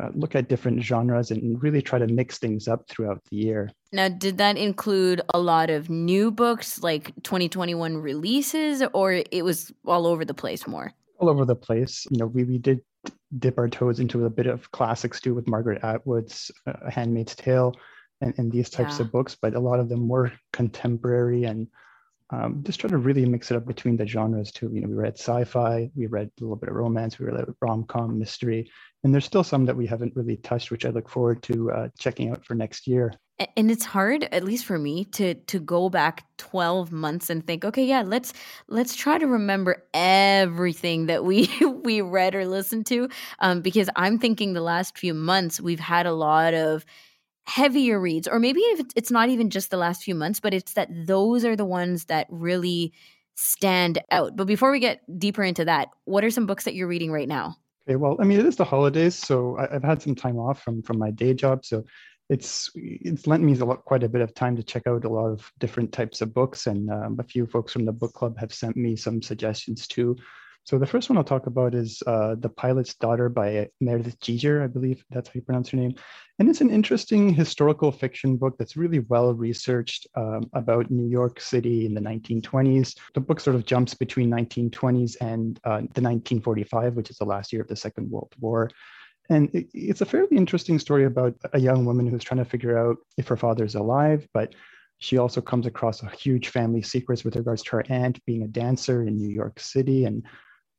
uh, 0.00 0.10
look 0.14 0.34
at 0.34 0.48
different 0.48 0.82
genres 0.82 1.30
and 1.30 1.62
really 1.62 1.82
try 1.82 1.98
to 1.98 2.06
mix 2.06 2.38
things 2.38 2.68
up 2.68 2.86
throughout 2.88 3.20
the 3.30 3.36
year. 3.36 3.70
Now, 3.90 4.08
did 4.08 4.38
that 4.38 4.56
include 4.56 5.22
a 5.32 5.40
lot 5.40 5.70
of 5.70 5.90
new 5.90 6.30
books, 6.30 6.82
like 6.82 7.06
2021 7.22 7.96
releases, 7.96 8.82
or 8.92 9.22
it 9.30 9.44
was 9.44 9.72
all 9.86 10.06
over 10.06 10.24
the 10.24 10.34
place 10.34 10.66
more? 10.66 10.92
All 11.18 11.30
over 11.30 11.44
the 11.44 11.56
place. 11.56 12.06
You 12.10 12.18
know, 12.18 12.26
we, 12.26 12.44
we 12.44 12.58
did 12.58 12.80
dip 13.38 13.58
our 13.58 13.68
toes 13.68 13.98
into 13.98 14.26
a 14.26 14.30
bit 14.30 14.46
of 14.46 14.70
classics 14.72 15.20
too 15.20 15.34
with 15.34 15.48
Margaret 15.48 15.82
Atwood's 15.82 16.50
uh, 16.66 16.90
Handmaid's 16.90 17.34
Tale 17.34 17.74
and, 18.20 18.34
and 18.38 18.52
these 18.52 18.70
types 18.70 18.98
yeah. 18.98 19.06
of 19.06 19.12
books, 19.12 19.36
but 19.40 19.54
a 19.54 19.60
lot 19.60 19.80
of 19.80 19.88
them 19.88 20.06
were 20.08 20.32
contemporary 20.52 21.44
and 21.44 21.66
um, 22.30 22.62
just 22.66 22.80
try 22.80 22.90
to 22.90 22.98
really 22.98 23.24
mix 23.24 23.50
it 23.50 23.56
up 23.56 23.66
between 23.66 23.96
the 23.96 24.06
genres 24.06 24.52
too. 24.52 24.70
You 24.72 24.82
know, 24.82 24.88
we 24.88 24.94
read 24.94 25.18
sci-fi, 25.18 25.90
we 25.94 26.06
read 26.06 26.30
a 26.38 26.42
little 26.42 26.56
bit 26.56 26.68
of 26.68 26.74
romance, 26.74 27.18
we 27.18 27.26
read 27.26 27.44
rom-com, 27.60 28.18
mystery, 28.18 28.70
and 29.02 29.14
there's 29.14 29.24
still 29.24 29.44
some 29.44 29.64
that 29.66 29.76
we 29.76 29.86
haven't 29.86 30.14
really 30.16 30.36
touched, 30.36 30.70
which 30.70 30.84
I 30.84 30.90
look 30.90 31.08
forward 31.08 31.42
to 31.44 31.70
uh, 31.70 31.88
checking 31.98 32.30
out 32.30 32.44
for 32.44 32.54
next 32.54 32.86
year. 32.86 33.12
And 33.56 33.70
it's 33.70 33.84
hard, 33.84 34.24
at 34.32 34.42
least 34.42 34.64
for 34.64 34.78
me, 34.78 35.04
to 35.12 35.34
to 35.34 35.60
go 35.60 35.88
back 35.88 36.24
12 36.38 36.90
months 36.90 37.30
and 37.30 37.46
think, 37.46 37.64
okay, 37.64 37.84
yeah, 37.84 38.02
let's 38.02 38.32
let's 38.66 38.96
try 38.96 39.16
to 39.16 39.28
remember 39.28 39.84
everything 39.94 41.06
that 41.06 41.24
we 41.24 41.48
we 41.84 42.00
read 42.00 42.34
or 42.34 42.46
listened 42.46 42.86
to, 42.86 43.08
um, 43.38 43.60
because 43.60 43.88
I'm 43.94 44.18
thinking 44.18 44.52
the 44.52 44.60
last 44.60 44.98
few 44.98 45.14
months 45.14 45.60
we've 45.60 45.78
had 45.78 46.04
a 46.04 46.12
lot 46.12 46.52
of 46.52 46.84
heavier 47.48 47.98
reads, 47.98 48.28
or 48.28 48.38
maybe 48.38 48.60
if 48.60 48.86
it's 48.94 49.10
not 49.10 49.30
even 49.30 49.48
just 49.48 49.70
the 49.70 49.76
last 49.78 50.02
few 50.02 50.14
months, 50.14 50.38
but 50.38 50.52
it's 50.52 50.74
that 50.74 50.88
those 51.06 51.44
are 51.44 51.56
the 51.56 51.64
ones 51.64 52.04
that 52.04 52.26
really 52.28 52.92
stand 53.36 53.98
out. 54.10 54.36
But 54.36 54.46
before 54.46 54.70
we 54.70 54.80
get 54.80 55.00
deeper 55.18 55.42
into 55.42 55.64
that, 55.64 55.88
what 56.04 56.24
are 56.24 56.30
some 56.30 56.46
books 56.46 56.64
that 56.64 56.74
you're 56.74 56.86
reading 56.86 57.10
right 57.10 57.28
now? 57.28 57.56
Okay, 57.88 57.96
well, 57.96 58.16
I 58.20 58.24
mean, 58.24 58.38
it 58.38 58.44
is 58.44 58.56
the 58.56 58.64
holidays, 58.64 59.14
so 59.14 59.56
I, 59.56 59.72
have 59.72 59.82
had 59.82 60.02
some 60.02 60.14
time 60.14 60.38
off 60.38 60.62
from 60.62 60.82
from 60.82 60.98
my 60.98 61.10
day 61.10 61.32
job, 61.32 61.64
so 61.64 61.84
it's 62.28 62.70
it's 62.74 63.26
lent 63.26 63.42
me 63.42 63.58
a 63.58 63.64
lot, 63.64 63.86
quite 63.86 64.02
a 64.02 64.10
bit 64.10 64.20
of 64.20 64.34
time 64.34 64.54
to 64.56 64.62
check 64.62 64.86
out 64.86 65.06
a 65.06 65.08
lot 65.08 65.28
of 65.28 65.50
different 65.58 65.90
types 65.90 66.20
of 66.20 66.34
books, 66.34 66.66
and 66.66 66.90
um, 66.90 67.16
a 67.18 67.22
few 67.22 67.46
folks 67.46 67.72
from 67.72 67.86
the 67.86 67.92
book 67.92 68.12
club 68.12 68.36
have 68.38 68.52
sent 68.52 68.76
me 68.76 68.94
some 68.94 69.22
suggestions 69.22 69.86
too. 69.86 70.16
So 70.68 70.76
the 70.76 70.86
first 70.86 71.08
one 71.08 71.16
I'll 71.16 71.24
talk 71.24 71.46
about 71.46 71.74
is 71.74 72.02
uh, 72.06 72.34
The 72.34 72.50
Pilot's 72.50 72.94
Daughter 72.94 73.30
by 73.30 73.70
Meredith 73.80 74.20
Jeter, 74.20 74.62
I 74.62 74.66
believe 74.66 75.02
that's 75.08 75.28
how 75.28 75.32
you 75.36 75.40
pronounce 75.40 75.70
her 75.70 75.78
name. 75.78 75.94
And 76.38 76.50
it's 76.50 76.60
an 76.60 76.68
interesting 76.68 77.32
historical 77.32 77.90
fiction 77.90 78.36
book 78.36 78.58
that's 78.58 78.76
really 78.76 78.98
well 78.98 79.32
researched 79.32 80.06
um, 80.14 80.50
about 80.52 80.90
New 80.90 81.08
York 81.08 81.40
City 81.40 81.86
in 81.86 81.94
the 81.94 82.02
1920s. 82.02 82.98
The 83.14 83.20
book 83.20 83.40
sort 83.40 83.56
of 83.56 83.64
jumps 83.64 83.94
between 83.94 84.30
1920s 84.30 85.16
and 85.22 85.58
uh, 85.64 85.78
the 85.78 86.02
1945, 86.02 86.96
which 86.96 87.08
is 87.08 87.16
the 87.16 87.24
last 87.24 87.50
year 87.50 87.62
of 87.62 87.68
the 87.68 87.74
Second 87.74 88.10
World 88.10 88.34
War. 88.38 88.70
And 89.30 89.48
it, 89.54 89.70
it's 89.72 90.02
a 90.02 90.06
fairly 90.06 90.36
interesting 90.36 90.78
story 90.78 91.06
about 91.06 91.34
a 91.54 91.58
young 91.58 91.86
woman 91.86 92.06
who's 92.06 92.24
trying 92.24 92.44
to 92.44 92.50
figure 92.50 92.76
out 92.76 92.98
if 93.16 93.26
her 93.28 93.38
father's 93.38 93.74
alive, 93.74 94.28
but 94.34 94.54
she 94.98 95.16
also 95.16 95.40
comes 95.40 95.64
across 95.64 96.02
a 96.02 96.10
huge 96.10 96.48
family 96.48 96.82
secrets 96.82 97.24
with 97.24 97.36
regards 97.36 97.62
to 97.62 97.70
her 97.70 97.84
aunt 97.88 98.22
being 98.26 98.42
a 98.42 98.48
dancer 98.48 99.04
in 99.04 99.16
New 99.16 99.30
York 99.30 99.60
City 99.60 100.04
and. 100.04 100.24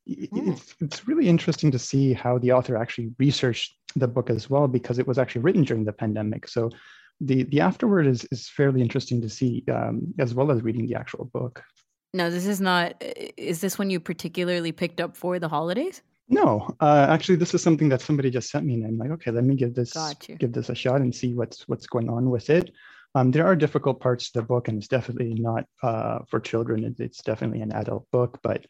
It's, 0.09 0.75
it's 0.79 1.07
really 1.07 1.27
interesting 1.27 1.71
to 1.71 1.79
see 1.79 2.13
how 2.13 2.37
the 2.37 2.51
author 2.51 2.75
actually 2.75 3.11
researched 3.19 3.75
the 3.95 4.07
book 4.07 4.29
as 4.29 4.49
well 4.49 4.67
because 4.67 4.99
it 4.99 5.07
was 5.07 5.17
actually 5.17 5.41
written 5.41 5.63
during 5.63 5.85
the 5.85 5.93
pandemic. 5.93 6.47
So 6.47 6.69
the 7.21 7.43
the 7.43 7.61
afterword 7.61 8.07
is 8.07 8.25
is 8.31 8.49
fairly 8.49 8.81
interesting 8.81 9.21
to 9.21 9.29
see 9.29 9.63
um, 9.71 10.13
as 10.19 10.33
well 10.33 10.51
as 10.51 10.61
reading 10.61 10.87
the 10.87 10.95
actual 10.95 11.25
book. 11.25 11.63
No 12.13 12.29
this 12.29 12.45
is 12.45 12.61
not 12.61 13.01
is 13.37 13.61
this 13.61 13.77
one 13.77 13.89
you 13.89 13.99
particularly 13.99 14.71
picked 14.71 15.01
up 15.01 15.15
for 15.15 15.37
the 15.39 15.49
holidays? 15.49 16.01
No 16.27 16.75
uh, 16.79 17.07
actually 17.09 17.35
this 17.35 17.53
is 17.53 17.61
something 17.61 17.89
that 17.89 18.01
somebody 18.01 18.29
just 18.29 18.49
sent 18.49 18.65
me 18.65 18.75
and 18.75 18.85
i'm 18.85 18.97
like 18.97 19.11
okay 19.11 19.31
let 19.31 19.43
me 19.43 19.55
give 19.55 19.73
this 19.73 19.93
give 20.37 20.53
this 20.53 20.69
a 20.69 20.75
shot 20.75 21.01
and 21.01 21.13
see 21.13 21.33
what's 21.33 21.67
what's 21.67 21.87
going 21.87 22.09
on 22.09 22.29
with 22.29 22.49
it. 22.49 22.71
Um, 23.15 23.31
there 23.31 23.45
are 23.45 23.55
difficult 23.55 23.99
parts 23.99 24.31
to 24.31 24.39
the 24.39 24.45
book 24.45 24.67
and 24.67 24.77
it's 24.77 24.87
definitely 24.87 25.33
not 25.33 25.65
uh, 25.81 26.19
for 26.29 26.39
children. 26.39 26.95
It's 26.99 27.23
definitely 27.23 27.61
an 27.61 27.73
adult 27.73 28.05
book 28.11 28.39
but 28.43 28.65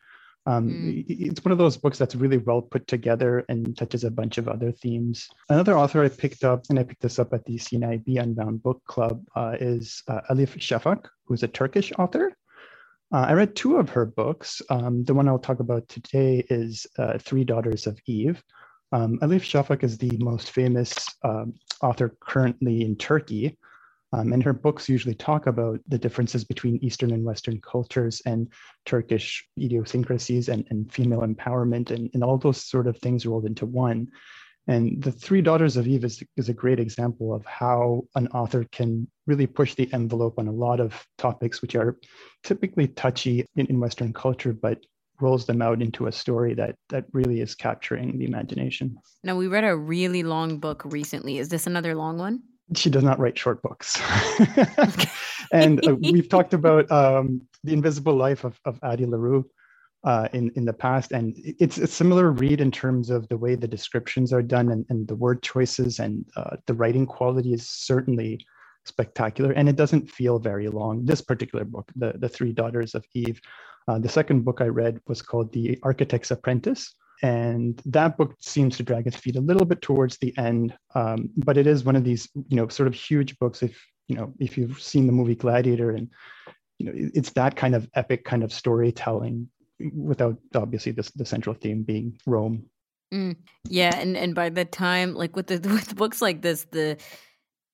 um, 0.49 0.67
mm. 0.67 1.05
It's 1.07 1.45
one 1.45 1.51
of 1.51 1.59
those 1.59 1.77
books 1.77 1.99
that's 1.99 2.15
really 2.15 2.37
well 2.37 2.61
put 2.61 2.87
together 2.87 3.45
and 3.49 3.77
touches 3.77 4.03
a 4.03 4.09
bunch 4.09 4.39
of 4.39 4.47
other 4.47 4.71
themes. 4.71 5.29
Another 5.47 5.77
author 5.77 6.03
I 6.03 6.09
picked 6.09 6.43
up, 6.43 6.63
and 6.69 6.79
I 6.79 6.83
picked 6.83 7.03
this 7.03 7.19
up 7.19 7.33
at 7.33 7.45
the 7.45 7.57
CNIB 7.57 8.19
Unbound 8.19 8.63
Book 8.63 8.81
Club, 8.85 9.23
uh, 9.35 9.55
is 9.59 10.01
uh, 10.07 10.21
Elif 10.31 10.57
Shafak, 10.57 11.05
who's 11.25 11.43
a 11.43 11.47
Turkish 11.47 11.91
author. 11.99 12.35
Uh, 13.13 13.25
I 13.29 13.33
read 13.33 13.55
two 13.55 13.77
of 13.77 13.89
her 13.89 14.07
books. 14.07 14.59
Um, 14.71 15.03
the 15.03 15.13
one 15.13 15.27
I'll 15.27 15.37
talk 15.37 15.59
about 15.59 15.87
today 15.87 16.43
is 16.49 16.87
uh, 16.97 17.19
Three 17.19 17.43
Daughters 17.43 17.85
of 17.85 17.99
Eve. 18.07 18.41
Um, 18.91 19.19
Elif 19.19 19.41
Shafak 19.41 19.83
is 19.83 19.99
the 19.99 20.17
most 20.17 20.49
famous 20.49 21.05
um, 21.23 21.53
author 21.83 22.15
currently 22.21 22.81
in 22.81 22.95
Turkey. 22.95 23.55
Um, 24.11 24.33
and 24.33 24.43
her 24.43 24.53
books 24.53 24.89
usually 24.89 25.13
talk 25.13 25.45
about 25.45 25.79
the 25.87 25.99
differences 25.99 26.43
between 26.43 26.83
Eastern 26.83 27.11
and 27.11 27.23
Western 27.23 27.61
cultures 27.61 28.21
and 28.25 28.47
Turkish 28.85 29.47
idiosyncrasies 29.59 30.49
and, 30.49 30.65
and 30.69 30.91
female 30.91 31.21
empowerment 31.21 31.91
and, 31.91 32.09
and 32.13 32.23
all 32.23 32.37
those 32.37 32.63
sort 32.63 32.87
of 32.87 32.97
things 32.97 33.25
rolled 33.25 33.45
into 33.45 33.65
one. 33.65 34.07
And 34.67 35.01
The 35.01 35.11
Three 35.11 35.41
Daughters 35.41 35.77
of 35.77 35.87
Eve 35.87 36.05
is, 36.05 36.23
is 36.37 36.49
a 36.49 36.53
great 36.53 36.79
example 36.79 37.33
of 37.33 37.45
how 37.45 38.03
an 38.15 38.27
author 38.29 38.65
can 38.71 39.07
really 39.25 39.47
push 39.47 39.75
the 39.75 39.91
envelope 39.93 40.35
on 40.37 40.47
a 40.47 40.51
lot 40.51 40.79
of 40.79 41.03
topics 41.17 41.61
which 41.61 41.75
are 41.75 41.97
typically 42.43 42.87
touchy 42.87 43.45
in, 43.55 43.65
in 43.67 43.79
Western 43.79 44.13
culture, 44.13 44.53
but 44.53 44.79
rolls 45.21 45.45
them 45.45 45.61
out 45.61 45.81
into 45.81 46.07
a 46.07 46.11
story 46.11 46.53
that 46.53 46.75
that 46.89 47.05
really 47.13 47.41
is 47.41 47.55
capturing 47.55 48.17
the 48.17 48.25
imagination. 48.25 48.97
Now 49.23 49.35
we 49.35 49.47
read 49.47 49.65
a 49.65 49.75
really 49.75 50.23
long 50.23 50.59
book 50.59 50.83
recently. 50.85 51.39
Is 51.39 51.49
this 51.49 51.67
another 51.67 51.95
long 51.95 52.17
one? 52.17 52.41
She 52.75 52.89
does 52.89 53.03
not 53.03 53.19
write 53.19 53.37
short 53.37 53.61
books. 53.61 53.99
and 55.51 55.85
uh, 55.87 55.95
we've 55.95 56.29
talked 56.29 56.53
about 56.53 56.89
um, 56.91 57.41
the 57.63 57.73
invisible 57.73 58.15
life 58.15 58.43
of, 58.43 58.59
of 58.65 58.79
Addie 58.83 59.05
LaRue 59.05 59.45
uh, 60.03 60.27
in, 60.33 60.51
in 60.55 60.65
the 60.65 60.73
past. 60.73 61.11
And 61.11 61.35
it's 61.37 61.77
a 61.77 61.87
similar 61.87 62.31
read 62.31 62.61
in 62.61 62.71
terms 62.71 63.09
of 63.09 63.27
the 63.29 63.37
way 63.37 63.55
the 63.55 63.67
descriptions 63.67 64.31
are 64.31 64.41
done 64.41 64.71
and, 64.71 64.85
and 64.89 65.07
the 65.07 65.15
word 65.15 65.41
choices 65.41 65.99
and 65.99 66.25
uh, 66.35 66.57
the 66.67 66.73
writing 66.73 67.05
quality 67.05 67.53
is 67.53 67.67
certainly 67.67 68.39
spectacular. 68.85 69.51
And 69.51 69.67
it 69.67 69.75
doesn't 69.75 70.09
feel 70.09 70.39
very 70.39 70.67
long. 70.67 71.05
This 71.05 71.21
particular 71.21 71.65
book, 71.65 71.91
The, 71.95 72.13
the 72.17 72.29
Three 72.29 72.53
Daughters 72.53 72.95
of 72.95 73.05
Eve, 73.13 73.41
uh, 73.87 73.99
the 73.99 74.09
second 74.09 74.45
book 74.45 74.61
I 74.61 74.67
read 74.67 74.99
was 75.07 75.21
called 75.21 75.51
The 75.51 75.79
Architect's 75.83 76.31
Apprentice 76.31 76.93
and 77.21 77.81
that 77.85 78.17
book 78.17 78.35
seems 78.39 78.77
to 78.77 78.83
drag 78.83 79.07
its 79.07 79.17
feet 79.17 79.35
a 79.35 79.41
little 79.41 79.65
bit 79.65 79.81
towards 79.81 80.17
the 80.17 80.35
end 80.37 80.75
um, 80.95 81.29
but 81.37 81.57
it 81.57 81.67
is 81.67 81.83
one 81.83 81.95
of 81.95 82.03
these 82.03 82.29
you 82.47 82.55
know 82.57 82.67
sort 82.67 82.87
of 82.87 82.93
huge 82.93 83.37
books 83.39 83.61
if 83.63 83.85
you 84.07 84.15
know 84.15 84.33
if 84.39 84.57
you've 84.57 84.81
seen 84.81 85.05
the 85.05 85.13
movie 85.13 85.35
gladiator 85.35 85.91
and 85.91 86.09
you 86.79 86.85
know 86.85 86.93
it's 86.95 87.31
that 87.31 87.55
kind 87.55 87.75
of 87.75 87.87
epic 87.93 88.25
kind 88.25 88.43
of 88.43 88.51
storytelling 88.51 89.49
without 89.93 90.37
obviously 90.55 90.91
this 90.91 91.11
the 91.11 91.25
central 91.25 91.55
theme 91.55 91.83
being 91.83 92.19
rome. 92.25 92.65
Mm, 93.13 93.37
yeah 93.67 93.95
and 93.95 94.15
and 94.15 94.35
by 94.35 94.49
the 94.49 94.65
time 94.65 95.15
like 95.15 95.35
with 95.35 95.47
the 95.47 95.59
with 95.69 95.95
books 95.95 96.21
like 96.21 96.41
this 96.41 96.65
the 96.71 96.97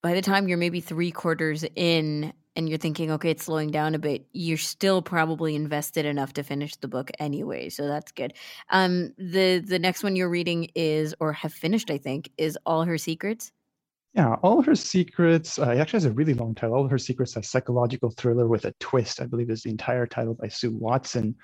by 0.02 0.14
the 0.14 0.22
time 0.22 0.48
you're 0.48 0.58
maybe 0.58 0.82
three 0.82 1.12
quarters 1.12 1.66
in 1.76 2.32
and 2.56 2.70
you're 2.70 2.78
thinking, 2.78 3.12
okay, 3.12 3.32
it's 3.32 3.46
slowing 3.46 3.72
down 3.72 3.96
a 3.96 4.00
bit, 4.00 4.26
you're 4.32 4.58
still 4.58 5.02
probably 5.02 5.56
invested 5.56 6.06
enough 6.06 6.34
to 6.34 6.44
finish 6.44 6.76
the 6.78 6.88
book 6.88 7.12
anyway. 7.20 7.70
So 7.70 7.88
that's 7.88 8.12
good. 8.12 8.34
Um, 8.70 9.14
the 9.18 9.60
the 9.60 9.80
next 9.80 10.04
one 10.04 10.16
you're 10.16 10.30
reading 10.30 10.70
is, 10.76 11.14
or 11.20 11.34
have 11.34 11.54
finished, 11.54 11.92
I 11.92 11.98
think, 11.98 12.32
is 12.38 12.58
All 12.66 12.84
Her 12.84 12.98
Secrets. 12.98 13.52
Yeah, 14.14 14.36
All 14.36 14.62
Her 14.62 14.76
Secrets. 14.76 15.60
Uh, 15.60 15.72
it 15.72 15.80
actually 15.80 15.98
has 15.98 16.06
a 16.06 16.12
really 16.12 16.34
long 16.34 16.56
title. 16.56 16.76
All 16.76 16.88
Her 16.88 16.98
Secrets, 16.98 17.36
a 17.36 17.44
psychological 17.44 18.12
thriller 18.12 18.48
with 18.48 18.66
a 18.66 18.74
twist. 18.80 19.22
I 19.22 19.26
believe 19.26 19.50
is 19.50 19.64
the 19.64 19.70
entire 19.70 20.08
title 20.08 20.36
by 20.36 20.48
Sue 20.48 20.72
Watson. 20.72 21.36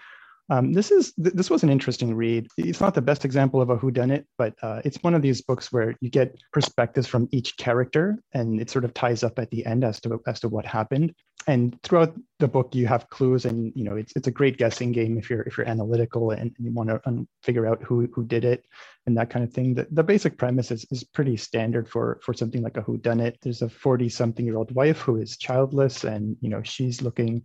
Um, 0.52 0.74
this 0.74 0.92
is 0.92 1.14
th- 1.14 1.34
this 1.34 1.50
was 1.50 1.64
an 1.64 1.70
interesting 1.70 2.14
read. 2.14 2.50
It's 2.58 2.82
not 2.82 2.94
the 2.94 3.02
best 3.02 3.24
example 3.24 3.62
of 3.62 3.70
a 3.70 3.78
whodunit, 3.78 4.26
but 4.38 4.54
uh, 4.62 4.82
it's 4.84 5.02
one 5.02 5.16
of 5.16 5.22
these 5.22 5.42
books 5.42 5.72
where 5.72 5.96
you 6.02 6.10
get 6.10 6.38
perspectives 6.52 7.08
from 7.08 7.30
each 7.32 7.56
character, 7.56 8.22
and 8.34 8.60
it 8.60 8.70
sort 8.70 8.84
of 8.84 8.94
ties 8.94 9.24
up 9.24 9.40
at 9.40 9.50
the 9.50 9.66
end 9.66 9.86
as 9.86 10.02
to 10.02 10.22
as 10.28 10.42
to 10.42 10.50
what 10.50 10.66
happened. 10.66 11.16
And 11.48 11.82
throughout 11.84 12.14
the 12.40 12.50
book, 12.50 12.76
you 12.76 12.86
have 12.86 13.10
clues, 13.10 13.46
and 13.46 13.72
you 13.78 13.86
know 13.86 13.96
it's 13.96 14.12
it's 14.18 14.28
a 14.28 14.38
great 14.40 14.58
guessing 14.58 14.92
game 14.92 15.18
if 15.18 15.30
you're 15.30 15.44
if 15.44 15.58
you're 15.58 15.70
analytical 15.70 16.32
and, 16.32 16.54
you 16.60 16.74
want 16.74 16.90
to 16.90 17.02
um, 17.06 17.30
figure 17.44 17.66
out 17.66 17.82
who 17.82 18.10
who 18.14 18.26
did 18.26 18.44
it 18.44 18.66
and 19.08 19.18
that 19.18 19.30
kind 19.30 19.46
of 19.46 19.54
thing. 19.54 19.74
The, 19.74 19.88
the 19.90 20.04
basic 20.04 20.38
premise 20.38 20.70
is, 20.70 20.86
is 20.92 21.06
pretty 21.06 21.38
standard 21.38 21.88
for 21.88 22.20
for 22.24 22.34
something 22.34 22.62
like 22.62 22.76
a 22.76 22.82
whodunit. 22.82 23.36
There's 23.42 23.62
a 23.62 23.70
40 23.70 24.10
something 24.10 24.46
year 24.46 24.58
old 24.58 24.76
wife 24.76 25.00
who 25.00 25.16
is 25.16 25.38
childless, 25.38 26.04
and 26.04 26.36
you 26.42 26.50
know 26.50 26.62
she's 26.62 27.02
looking 27.02 27.42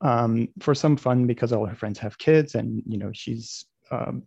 um, 0.00 0.48
for 0.60 0.74
some 0.74 0.96
fun 0.96 1.26
because 1.26 1.52
all 1.52 1.66
her 1.66 1.74
friends 1.74 1.98
have 1.98 2.18
kids 2.18 2.54
and 2.54 2.82
you 2.86 2.98
know 2.98 3.10
she's 3.12 3.66
um, 3.90 4.22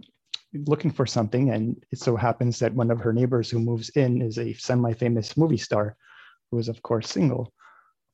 looking 0.53 0.91
for 0.91 1.05
something. 1.05 1.51
And 1.51 1.83
it 1.91 1.99
so 1.99 2.15
happens 2.15 2.59
that 2.59 2.73
one 2.73 2.91
of 2.91 2.99
her 2.99 3.13
neighbors 3.13 3.49
who 3.49 3.59
moves 3.59 3.89
in 3.89 4.21
is 4.21 4.37
a 4.37 4.53
semi-famous 4.53 5.37
movie 5.37 5.57
star 5.57 5.95
who 6.51 6.59
is 6.59 6.69
of 6.69 6.81
course 6.81 7.09
single. 7.09 7.53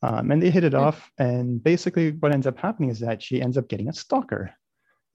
Um, 0.02 0.32
and 0.32 0.42
they 0.42 0.50
hit 0.50 0.66
it 0.66 0.74
off. 0.74 1.10
And 1.18 1.64
basically 1.64 2.12
what 2.12 2.34
ends 2.34 2.48
up 2.48 2.58
happening 2.58 2.90
is 2.90 3.00
that 3.00 3.22
she 3.22 3.42
ends 3.42 3.58
up 3.58 3.70
getting 3.70 3.90
a 3.90 3.94
stalker. 3.94 4.52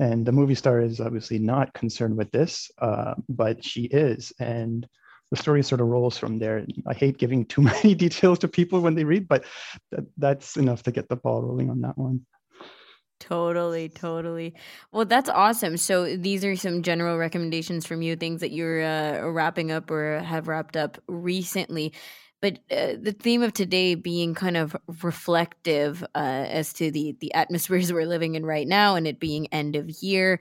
And 0.01 0.25
the 0.25 0.33
movie 0.33 0.55
star 0.55 0.81
is 0.81 1.01
obviously 1.01 1.39
not 1.39 1.75
concerned 1.75 2.17
with 2.17 2.31
this 2.31 2.71
uh, 2.79 3.15
but 3.29 3.65
she 3.65 3.83
is. 3.83 4.33
And 4.39 4.89
the 5.31 5.37
story 5.37 5.63
sort 5.63 5.81
of 5.81 5.89
rolls 5.89 6.17
from 6.17 6.39
there. 6.39 6.65
I 6.87 6.95
hate 6.95 7.19
giving 7.19 7.45
too 7.45 7.63
many 7.83 7.95
details 7.95 8.39
to 8.41 8.49
people 8.49 8.81
when 8.81 8.95
they 8.95 9.05
read, 9.05 9.29
but 9.29 9.45
that, 9.91 10.05
that's 10.17 10.57
enough 10.57 10.83
to 10.85 10.93
get 10.93 11.09
the 11.09 11.17
ball 11.17 11.43
rolling 11.43 11.71
on 11.71 11.81
that 11.83 11.99
one. 11.99 12.25
Totally, 13.21 13.89
totally. 13.89 14.55
Well, 14.93 15.05
that's 15.05 15.29
awesome. 15.29 15.77
So 15.77 16.17
these 16.17 16.45
are 16.45 16.55
some 16.55 16.83
general 16.83 17.19
recommendations 17.19 17.85
from 17.85 18.01
you, 18.01 18.15
things 18.15 18.41
that 18.41 18.53
you're 18.53 18.83
uh, 18.83 19.29
wrapping 19.29 19.73
up 19.73 19.91
or 19.91 20.21
have 20.21 20.47
wrapped 20.47 20.77
up 20.77 20.99
recently. 21.09 21.93
But 22.41 22.61
uh, 22.71 22.95
the 23.01 23.17
theme 23.19 23.43
of 23.43 23.53
today 23.53 23.97
being 23.97 24.35
kind 24.35 24.57
of 24.57 24.77
reflective 25.03 26.05
uh, 26.15 26.47
as 26.49 26.73
to 26.75 26.93
the 26.93 27.17
the 27.21 27.35
atmospheres 27.35 27.93
we're 27.93 28.07
living 28.07 28.37
in 28.37 28.47
right 28.47 28.69
now, 28.69 28.95
and 28.95 29.07
it 29.07 29.19
being 29.19 29.49
end 29.49 29.75
of 29.75 29.91
year. 30.01 30.39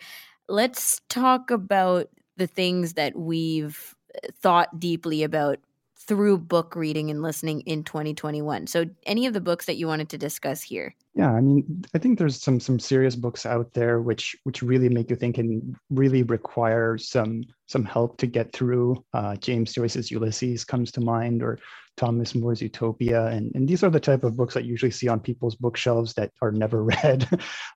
Let's 0.48 1.02
talk 1.10 1.50
about 1.50 2.08
the 2.38 2.48
things 2.48 2.94
that 2.94 3.18
we've 3.18 3.96
thought 4.42 4.80
deeply 4.80 5.24
about 5.24 5.60
through 6.08 6.38
book 6.38 6.76
reading 6.76 7.12
and 7.12 7.22
listening 7.22 7.62
in 7.62 7.84
2021. 7.84 8.68
So, 8.68 8.86
any 9.06 9.26
of 9.26 9.34
the 9.34 9.42
books 9.42 9.66
that 9.66 9.76
you 9.76 9.88
wanted 9.88 10.10
to 10.10 10.18
discuss 10.18 10.62
here? 10.64 10.96
Yeah, 11.16 11.32
I 11.34 11.42
mean, 11.42 11.84
I 11.94 11.98
think 11.98 12.18
there's 12.18 12.42
some 12.42 12.60
some 12.60 12.80
serious 12.80 13.16
books 13.16 13.46
out 13.46 13.74
there 13.74 14.02
which 14.02 14.36
which 14.44 14.62
really 14.62 14.90
make 14.90 15.10
you 15.10 15.16
think 15.16 15.38
and 15.38 15.76
really 15.90 16.24
require 16.24 16.98
some 16.98 17.44
some 17.66 17.84
help 17.84 18.18
to 18.18 18.28
get 18.28 18.54
through. 18.54 19.04
Uh, 19.14 19.36
James 19.36 19.74
Joyce's 19.74 20.12
Ulysses 20.12 20.64
comes 20.64 20.92
to 20.94 21.02
mind, 21.02 21.44
or 21.44 21.60
Thomas 21.98 22.36
More's 22.36 22.62
Utopia, 22.62 23.26
and 23.26 23.52
and 23.56 23.68
these 23.68 23.84
are 23.84 23.90
the 23.90 24.00
type 24.00 24.24
of 24.24 24.38
books 24.38 24.54
that 24.54 24.64
you 24.64 24.72
usually 24.72 24.92
see 24.92 25.08
on 25.08 25.20
people's 25.20 25.56
bookshelves 25.56 26.14
that 26.14 26.32
are 26.42 26.52
never 26.52 26.84
read, 27.04 27.28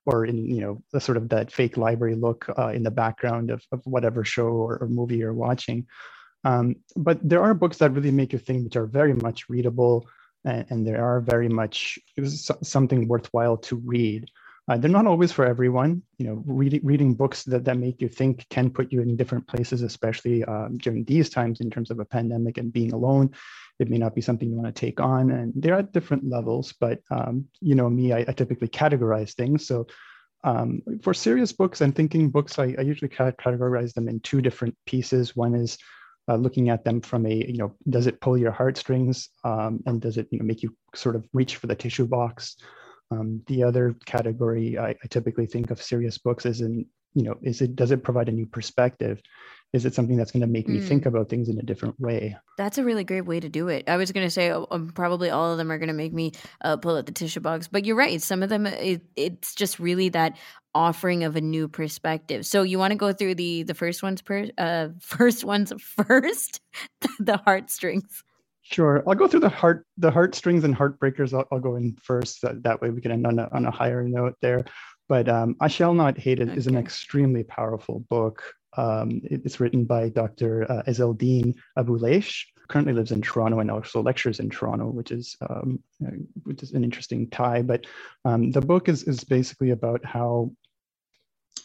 or 0.06 0.24
in 0.24 0.46
you 0.46 0.60
know 0.60 0.82
the 0.92 1.00
sort 1.00 1.18
of 1.18 1.28
that 1.30 1.52
fake 1.52 1.76
library 1.76 2.14
look 2.14 2.46
uh, 2.56 2.68
in 2.68 2.82
the 2.82 2.90
background 2.90 3.50
of 3.50 3.62
of 3.72 3.80
whatever 3.84 4.24
show 4.24 4.46
or, 4.46 4.78
or 4.78 4.88
movie 4.88 5.16
you're 5.16 5.34
watching. 5.34 5.86
Um, 6.44 6.76
but 6.96 7.18
there 7.22 7.42
are 7.42 7.54
books 7.54 7.78
that 7.78 7.92
really 7.92 8.10
make 8.10 8.32
you 8.32 8.38
think, 8.38 8.64
which 8.64 8.76
are 8.76 8.86
very 8.86 9.14
much 9.14 9.48
readable, 9.48 10.06
and, 10.44 10.66
and 10.70 10.86
there 10.86 11.04
are 11.04 11.20
very 11.20 11.48
much 11.48 11.98
something 12.62 13.08
worthwhile 13.08 13.56
to 13.58 13.76
read. 13.76 14.28
Uh, 14.68 14.76
they're 14.76 14.90
not 14.90 15.06
always 15.06 15.32
for 15.32 15.44
everyone. 15.44 16.02
You 16.18 16.26
know, 16.26 16.42
reading 16.46 16.80
reading 16.84 17.14
books 17.14 17.42
that, 17.44 17.64
that 17.64 17.78
make 17.78 18.00
you 18.00 18.08
think 18.08 18.46
can 18.48 18.70
put 18.70 18.92
you 18.92 19.02
in 19.02 19.16
different 19.16 19.46
places, 19.46 19.82
especially 19.82 20.44
um, 20.44 20.78
during 20.78 21.04
these 21.04 21.30
times 21.30 21.60
in 21.60 21.70
terms 21.70 21.90
of 21.90 21.98
a 21.98 22.04
pandemic 22.04 22.58
and 22.58 22.72
being 22.72 22.92
alone. 22.92 23.30
It 23.80 23.90
may 23.90 23.98
not 23.98 24.14
be 24.14 24.20
something 24.20 24.48
you 24.48 24.54
want 24.54 24.74
to 24.74 24.80
take 24.80 25.00
on, 25.00 25.32
and 25.32 25.52
they're 25.56 25.78
at 25.78 25.92
different 25.92 26.28
levels. 26.28 26.72
But 26.78 27.00
um, 27.10 27.46
you 27.60 27.74
know, 27.74 27.90
me, 27.90 28.12
I, 28.12 28.20
I, 28.20 28.32
typically 28.32 28.68
categorize 28.68 29.32
things. 29.34 29.66
So 29.66 29.88
um, 30.44 30.82
for 31.02 31.12
serious 31.12 31.52
books 31.52 31.80
and 31.80 31.94
thinking 31.94 32.30
books, 32.30 32.58
I, 32.58 32.74
I 32.78 32.82
usually 32.82 33.08
categorize 33.08 33.94
them 33.94 34.08
in 34.08 34.20
two 34.20 34.40
different 34.40 34.76
pieces. 34.86 35.34
One 35.34 35.56
is 35.56 35.78
uh, 36.28 36.36
looking 36.36 36.68
at 36.68 36.84
them 36.84 37.00
from 37.00 37.26
a 37.26 37.34
you 37.34 37.56
know 37.56 37.74
does 37.88 38.06
it 38.06 38.20
pull 38.20 38.38
your 38.38 38.52
heartstrings 38.52 39.28
um, 39.44 39.80
and 39.86 40.00
does 40.00 40.18
it 40.18 40.28
you 40.30 40.38
know 40.38 40.44
make 40.44 40.62
you 40.62 40.74
sort 40.94 41.16
of 41.16 41.26
reach 41.32 41.56
for 41.56 41.66
the 41.66 41.74
tissue 41.74 42.06
box 42.06 42.56
um, 43.10 43.42
the 43.46 43.62
other 43.62 43.94
category 44.06 44.78
I, 44.78 44.90
I, 44.90 45.06
typically 45.10 45.46
think 45.46 45.70
of 45.70 45.82
serious 45.82 46.18
books 46.18 46.46
is 46.46 46.60
in 46.60 46.86
you 47.14 47.24
know 47.24 47.36
is 47.42 47.60
it 47.60 47.76
does 47.76 47.90
it 47.90 48.04
provide 48.04 48.28
a 48.28 48.32
new 48.32 48.46
perspective 48.46 49.20
is 49.72 49.86
it 49.86 49.94
something 49.94 50.16
that's 50.16 50.30
going 50.30 50.42
to 50.42 50.46
make 50.46 50.66
mm. 50.66 50.74
me 50.74 50.80
think 50.80 51.04
mm. 51.04 51.06
about 51.06 51.28
things 51.28 51.48
in 51.48 51.58
a 51.58 51.62
different 51.62 51.98
way 51.98 52.36
that's 52.56 52.78
a 52.78 52.84
really 52.84 53.04
great 53.04 53.22
way 53.22 53.40
to 53.40 53.48
do 53.48 53.68
it 53.68 53.88
i 53.88 53.96
was 53.96 54.12
going 54.12 54.26
to 54.26 54.30
say 54.30 54.50
um, 54.50 54.90
probably 54.94 55.28
all 55.28 55.50
of 55.50 55.58
them 55.58 55.70
are 55.70 55.78
going 55.78 55.88
to 55.88 55.94
make 55.94 56.12
me 56.12 56.32
uh, 56.62 56.76
pull 56.76 56.96
out 56.96 57.06
the 57.06 57.12
tissue 57.12 57.40
box 57.40 57.68
but 57.68 57.84
you're 57.84 57.96
right 57.96 58.22
some 58.22 58.42
of 58.42 58.48
them 58.48 58.66
it, 58.66 59.02
it's 59.16 59.54
just 59.54 59.78
really 59.78 60.08
that 60.08 60.36
offering 60.74 61.24
of 61.24 61.36
a 61.36 61.40
new 61.40 61.68
perspective 61.68 62.46
so 62.46 62.62
you 62.62 62.78
want 62.78 62.90
to 62.90 62.96
go 62.96 63.12
through 63.12 63.34
the 63.34 63.62
the 63.62 63.74
first 63.74 64.02
ones 64.02 64.22
per 64.22 64.48
uh 64.58 64.88
first 65.00 65.44
ones 65.44 65.72
first 65.78 66.60
the 67.20 67.36
heartstrings 67.38 68.24
Sure, 68.64 69.02
I'll 69.06 69.16
go 69.16 69.26
through 69.26 69.40
the 69.40 69.48
heart, 69.48 69.84
the 69.98 70.10
heartstrings 70.10 70.62
and 70.62 70.74
heartbreakers. 70.74 71.34
I'll, 71.34 71.46
I'll 71.50 71.58
go 71.58 71.74
in 71.74 71.96
first. 72.00 72.42
That, 72.42 72.62
that 72.62 72.80
way 72.80 72.90
we 72.90 73.00
can 73.00 73.10
end 73.10 73.26
on 73.26 73.38
a, 73.38 73.48
on 73.52 73.66
a 73.66 73.70
higher 73.70 74.04
note 74.04 74.36
there. 74.40 74.64
But 75.08 75.28
um, 75.28 75.56
I 75.60 75.68
Shall 75.68 75.94
Not 75.94 76.16
Hate 76.16 76.40
It 76.40 76.48
okay. 76.48 76.56
is 76.56 76.68
an 76.68 76.76
extremely 76.76 77.42
powerful 77.42 78.00
book. 78.08 78.42
Um, 78.76 79.20
it's 79.24 79.60
written 79.60 79.84
by 79.84 80.08
Dr. 80.08 80.64
Uh, 80.70 80.82
Izzeldin 80.88 81.54
Abuelaish, 81.76 82.46
currently 82.72 82.94
lives 82.94 83.12
in 83.12 83.20
Toronto 83.20 83.60
and 83.60 83.70
also 83.70 84.02
lectures 84.02 84.40
in 84.40 84.48
Toronto, 84.48 84.86
which 84.86 85.10
is 85.10 85.36
um, 85.48 85.78
uh, 86.04 86.10
which 86.44 86.62
is 86.62 86.72
an 86.72 86.82
interesting 86.82 87.28
tie. 87.28 87.60
But 87.60 87.86
um, 88.24 88.50
the 88.50 88.62
book 88.62 88.88
is 88.88 89.02
is 89.04 89.22
basically 89.24 89.70
about 89.70 90.04
how 90.04 90.50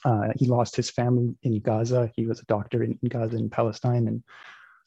uh, 0.04 0.30
he 0.36 0.46
lost 0.46 0.76
his 0.76 0.90
family 0.90 1.36
in 1.44 1.60
Gaza. 1.62 2.12
He 2.16 2.26
was 2.26 2.42
a 2.42 2.46
doctor 2.46 2.84
in, 2.84 3.00
in 3.02 3.10
Gaza 3.10 3.38
in 3.38 3.50
Palestine, 3.50 4.08
and 4.08 4.22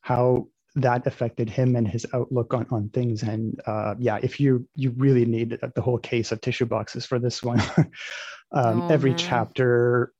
how 0.02 0.48
that 0.76 1.06
affected 1.06 1.48
him 1.48 1.74
and 1.74 1.88
his 1.88 2.06
outlook 2.12 2.54
on, 2.54 2.66
on 2.70 2.90
things. 2.90 3.22
And 3.22 3.58
uh, 3.66 3.94
yeah, 3.98 4.18
if 4.22 4.38
you 4.38 4.68
you 4.74 4.90
really 4.96 5.24
need 5.24 5.58
the 5.74 5.82
whole 5.82 5.98
case 5.98 6.32
of 6.32 6.42
tissue 6.42 6.66
boxes 6.66 7.06
for 7.06 7.18
this 7.18 7.42
one, 7.42 7.60
um, 8.52 8.82
oh, 8.82 8.88
every 8.88 9.10
man. 9.10 9.18
chapter 9.18 10.12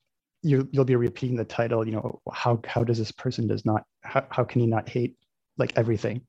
you 0.43 0.67
you'll 0.73 0.87
be 0.87 0.97
repeating 0.97 1.37
the 1.37 1.45
title. 1.45 1.87
You 1.87 1.93
know 1.93 2.21
how 2.33 2.61
how 2.67 2.85
does 2.85 2.97
this 2.97 3.13
person 3.13 3.47
does 3.47 3.67
not 3.67 3.85
how, 4.01 4.25
how 4.31 4.45
can 4.45 4.63
he 4.63 4.67
not 4.67 4.89
hate 4.89 5.17
like 5.61 5.73
everything? 5.77 6.23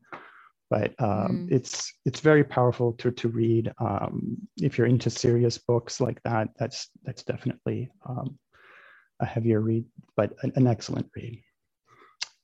But 0.69 0.93
um, 0.99 1.47
mm. 1.47 1.51
it's 1.51 1.91
it's 2.05 2.19
very 2.19 2.43
powerful 2.43 2.93
to 2.93 3.11
to 3.11 3.27
read. 3.27 3.73
Um, 3.79 4.37
if 4.57 4.77
you're 4.77 4.87
into 4.87 5.09
serious 5.09 5.57
books 5.57 5.99
like 5.99 6.21
that, 6.23 6.49
that's 6.59 6.89
that's 7.03 7.23
definitely 7.23 7.89
um, 8.07 8.37
a 9.19 9.25
heavier 9.25 9.59
read, 9.59 9.85
but 10.15 10.33
an, 10.43 10.51
an 10.55 10.67
excellent 10.67 11.09
read. 11.15 11.41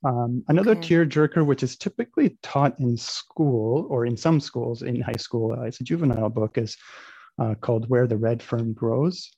Um, 0.04 0.44
another 0.48 0.72
okay. 0.72 0.82
tearjerker, 0.82 1.46
which 1.46 1.64
is 1.64 1.76
typically 1.78 2.38
taught 2.44 2.80
in 2.80 2.98
school 2.98 3.88
or 3.90 4.06
in 4.06 4.16
some 4.16 4.40
schools 4.40 4.84
in 4.84 5.02
high 5.02 5.18
school, 5.18 5.54
uh, 5.54 5.64
it's 5.64 5.82
a 5.82 5.84
juvenile 5.84 6.30
book, 6.30 6.58
is 6.58 6.78
uh, 7.40 7.56
called 7.56 7.90
Where 7.90 8.08
the 8.08 8.18
Red 8.18 8.42
Fern 8.44 8.74
Grows. 8.74 9.32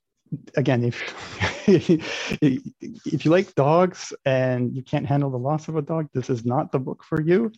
Again, 0.56 0.84
if 0.84 1.02
if 1.68 3.26
you 3.26 3.32
like 3.32 3.56
dogs 3.56 4.14
and 4.26 4.76
you 4.76 4.84
can't 4.84 5.06
handle 5.06 5.30
the 5.30 5.38
loss 5.38 5.68
of 5.68 5.76
a 5.76 5.82
dog, 5.82 6.10
this 6.14 6.30
is 6.30 6.46
not 6.46 6.72
the 6.72 6.80
book 6.80 7.04
for 7.04 7.22
you. 7.22 7.52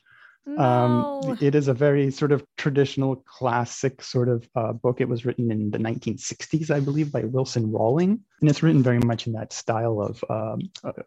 Um, 0.47 0.55
no. 0.57 1.21
Um, 1.23 1.37
it 1.39 1.53
is 1.53 1.67
a 1.67 1.73
very 1.73 2.09
sort 2.09 2.31
of 2.31 2.43
traditional, 2.57 3.17
classic 3.17 4.01
sort 4.01 4.27
of 4.27 4.49
uh, 4.55 4.73
book. 4.73 4.99
It 4.99 5.07
was 5.07 5.23
written 5.23 5.51
in 5.51 5.69
the 5.69 5.77
1960s, 5.77 6.71
I 6.71 6.79
believe, 6.79 7.11
by 7.11 7.25
Wilson 7.25 7.71
Rawling, 7.71 8.19
and 8.39 8.49
it's 8.49 8.63
written 8.63 8.81
very 8.81 8.99
much 8.99 9.27
in 9.27 9.33
that 9.33 9.53
style 9.53 10.01
of 10.01 10.23
um, 10.29 10.61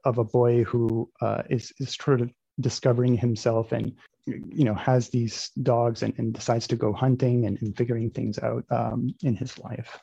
of 0.05 0.19
a 0.19 0.25
boy 0.25 0.63
who 0.65 1.11
uh, 1.21 1.43
is 1.51 1.73
is 1.79 1.95
sort 1.95 2.21
of 2.21 2.31
discovering 2.61 3.17
himself 3.17 3.73
and 3.73 3.93
you 4.27 4.65
know 4.65 4.75
has 4.75 5.09
these 5.09 5.51
dogs 5.63 6.03
and, 6.03 6.15
and 6.19 6.33
decides 6.33 6.69
to 6.69 6.77
go 6.77 6.93
hunting 6.93 7.47
and, 7.47 7.61
and 7.61 7.77
figuring 7.77 8.11
things 8.11 8.39
out 8.39 8.65
um, 8.71 9.15
in 9.23 9.35
his 9.35 9.59
life. 9.59 9.99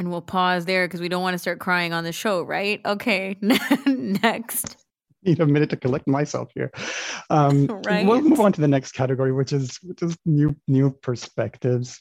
And 0.00 0.10
we'll 0.10 0.22
pause 0.22 0.64
there 0.64 0.88
because 0.88 1.00
we 1.00 1.10
don't 1.10 1.22
want 1.22 1.34
to 1.34 1.38
start 1.38 1.58
crying 1.58 1.92
on 1.92 2.04
the 2.04 2.12
show, 2.12 2.40
right? 2.40 2.80
Okay, 2.86 3.36
next 3.86 4.76
need 5.22 5.40
a 5.40 5.46
minute 5.46 5.68
to 5.70 5.76
collect 5.76 6.06
myself 6.06 6.50
here. 6.54 6.70
Um, 7.28 7.66
right. 7.84 8.06
We'll 8.06 8.22
move 8.22 8.40
on 8.40 8.52
to 8.52 8.60
the 8.62 8.68
next 8.68 8.92
category, 8.92 9.32
which 9.32 9.52
is 9.52 9.78
which 9.82 10.02
is 10.02 10.16
new 10.24 10.56
new 10.66 10.90
perspectives. 10.90 12.00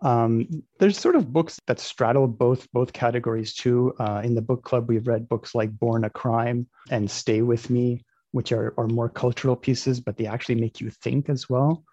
Um, 0.00 0.62
there's 0.78 0.98
sort 0.98 1.16
of 1.16 1.32
books 1.32 1.58
that 1.66 1.80
straddle 1.80 2.28
both 2.28 2.70
both 2.72 2.92
categories 2.92 3.54
too. 3.54 3.94
Uh, 3.98 4.20
in 4.22 4.34
the 4.34 4.42
book 4.42 4.64
club, 4.64 4.88
we've 4.88 5.06
read 5.06 5.28
books 5.28 5.54
like 5.54 5.76
Born 5.78 6.04
a 6.04 6.10
Crime 6.10 6.66
and 6.90 7.10
Stay 7.10 7.42
with 7.42 7.70
Me, 7.70 8.04
which 8.32 8.52
are 8.52 8.74
are 8.78 8.86
more 8.86 9.08
cultural 9.08 9.56
pieces, 9.56 10.00
but 10.00 10.16
they 10.16 10.26
actually 10.26 10.60
make 10.60 10.80
you 10.80 10.90
think 10.90 11.28
as 11.28 11.48
well. 11.48 11.84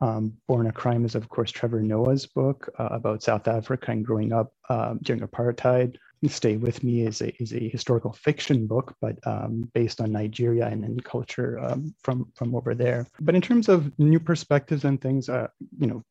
Um, 0.00 0.34
Born 0.48 0.66
a 0.66 0.72
Crime 0.72 1.04
is, 1.04 1.14
of 1.14 1.28
course, 1.28 1.50
Trevor 1.50 1.80
Noah's 1.80 2.26
book 2.26 2.68
uh, 2.78 2.88
about 2.90 3.22
South 3.22 3.48
Africa 3.48 3.92
and 3.92 4.04
growing 4.04 4.32
up 4.32 4.52
uh, 4.68 4.94
during 5.02 5.22
apartheid. 5.22 5.96
Stay 6.28 6.56
With 6.56 6.82
Me 6.82 7.02
is 7.02 7.20
a, 7.20 7.34
is 7.42 7.52
a 7.52 7.68
historical 7.68 8.12
fiction 8.12 8.66
book, 8.66 8.94
but 9.00 9.18
um, 9.26 9.70
based 9.74 10.00
on 10.00 10.12
Nigeria 10.12 10.66
and, 10.66 10.84
and 10.84 11.04
culture 11.04 11.58
um, 11.60 11.94
from, 12.02 12.32
from 12.34 12.54
over 12.54 12.74
there. 12.74 13.06
But 13.20 13.34
in 13.34 13.42
terms 13.42 13.68
of 13.68 13.92
new 13.98 14.18
perspectives 14.18 14.84
and 14.84 15.00
things, 15.00 15.28
uh, 15.28 15.48
you 15.78 15.86
know, 15.86 16.02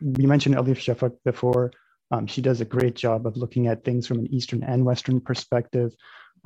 we 0.00 0.26
mentioned 0.26 0.56
Elif 0.56 0.76
Shafak 0.76 1.16
before. 1.24 1.72
Um, 2.10 2.26
she 2.26 2.42
does 2.42 2.60
a 2.60 2.66
great 2.66 2.94
job 2.94 3.26
of 3.26 3.36
looking 3.36 3.66
at 3.66 3.82
things 3.82 4.06
from 4.06 4.18
an 4.18 4.32
Eastern 4.32 4.62
and 4.62 4.84
Western 4.84 5.20
perspective. 5.20 5.94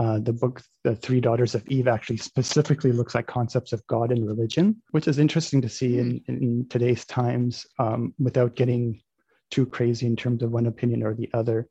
Uh, 0.00 0.18
the 0.18 0.32
book, 0.32 0.62
The 0.82 0.96
Three 0.96 1.20
Daughters 1.20 1.54
of 1.54 1.68
Eve, 1.68 1.86
actually 1.86 2.16
specifically 2.16 2.90
looks 2.90 3.14
at 3.14 3.26
concepts 3.26 3.74
of 3.74 3.86
God 3.86 4.10
and 4.10 4.26
religion, 4.26 4.80
which 4.92 5.06
is 5.06 5.18
interesting 5.18 5.60
to 5.60 5.68
see 5.68 5.98
in, 5.98 6.22
hmm. 6.26 6.32
in 6.32 6.66
today's 6.70 7.04
times 7.04 7.66
um, 7.78 8.14
without 8.18 8.56
getting 8.56 9.02
too 9.50 9.66
crazy 9.66 10.06
in 10.06 10.16
terms 10.16 10.42
of 10.42 10.52
one 10.52 10.64
opinion 10.64 11.02
or 11.02 11.12
the 11.12 11.28
other. 11.34 11.68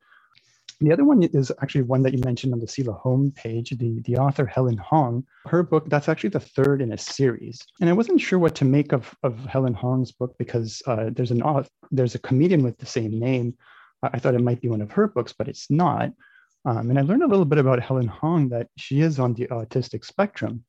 The 0.80 0.94
other 0.94 1.06
one 1.06 1.24
is 1.24 1.52
actually 1.64 1.82
one 1.82 2.04
that 2.04 2.14
you 2.14 2.20
mentioned 2.24 2.54
on 2.54 2.60
the 2.60 2.68
CELA 2.68 3.02
homepage, 3.02 3.76
the, 3.80 4.00
the 4.06 4.18
author 4.18 4.46
Helen 4.46 4.78
Hong. 4.78 5.26
Her 5.48 5.64
book, 5.64 5.90
that's 5.90 6.08
actually 6.08 6.30
the 6.30 6.40
third 6.40 6.84
in 6.84 6.94
a 6.94 7.00
series. 7.00 7.66
And 7.82 7.90
I 7.90 7.94
wasn't 7.94 8.22
sure 8.22 8.38
what 8.38 8.54
to 8.56 8.66
make 8.66 8.94
of, 8.94 9.14
of 9.24 9.44
Helen 9.46 9.74
Hong's 9.74 10.12
book 10.12 10.36
because 10.38 10.84
uh, 10.86 11.10
there's, 11.12 11.32
an, 11.32 11.42
there's 11.90 12.14
a 12.14 12.20
comedian 12.20 12.62
with 12.62 12.78
the 12.78 12.86
same 12.86 13.20
name. 13.20 13.56
I 14.04 14.20
thought 14.20 14.36
it 14.36 14.42
might 14.42 14.62
be 14.62 14.70
one 14.70 14.82
of 14.82 14.92
her 14.92 15.08
books, 15.08 15.34
but 15.36 15.48
it's 15.48 15.72
not. 15.72 16.12
Um, 16.66 16.90
and 16.90 17.00
I 17.00 17.04
learned 17.04 17.24
a 17.24 17.28
little 17.28 17.46
bit 17.46 17.60
about 17.60 17.82
Helen 17.82 18.08
Hong 18.08 18.50
that 18.50 18.68
she 18.78 19.02
is 19.02 19.20
on 19.20 19.34
the 19.34 19.48
autistic 19.48 20.06
spectrum. 20.06 20.66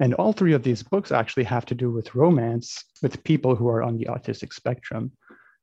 And 0.00 0.14
all 0.14 0.32
three 0.32 0.52
of 0.52 0.62
these 0.62 0.82
books 0.82 1.12
actually 1.12 1.44
have 1.44 1.66
to 1.66 1.74
do 1.74 1.90
with 1.90 2.14
romance 2.14 2.84
with 3.02 3.22
people 3.24 3.54
who 3.54 3.68
are 3.68 3.82
on 3.82 3.96
the 3.96 4.06
autistic 4.06 4.52
spectrum. 4.52 5.12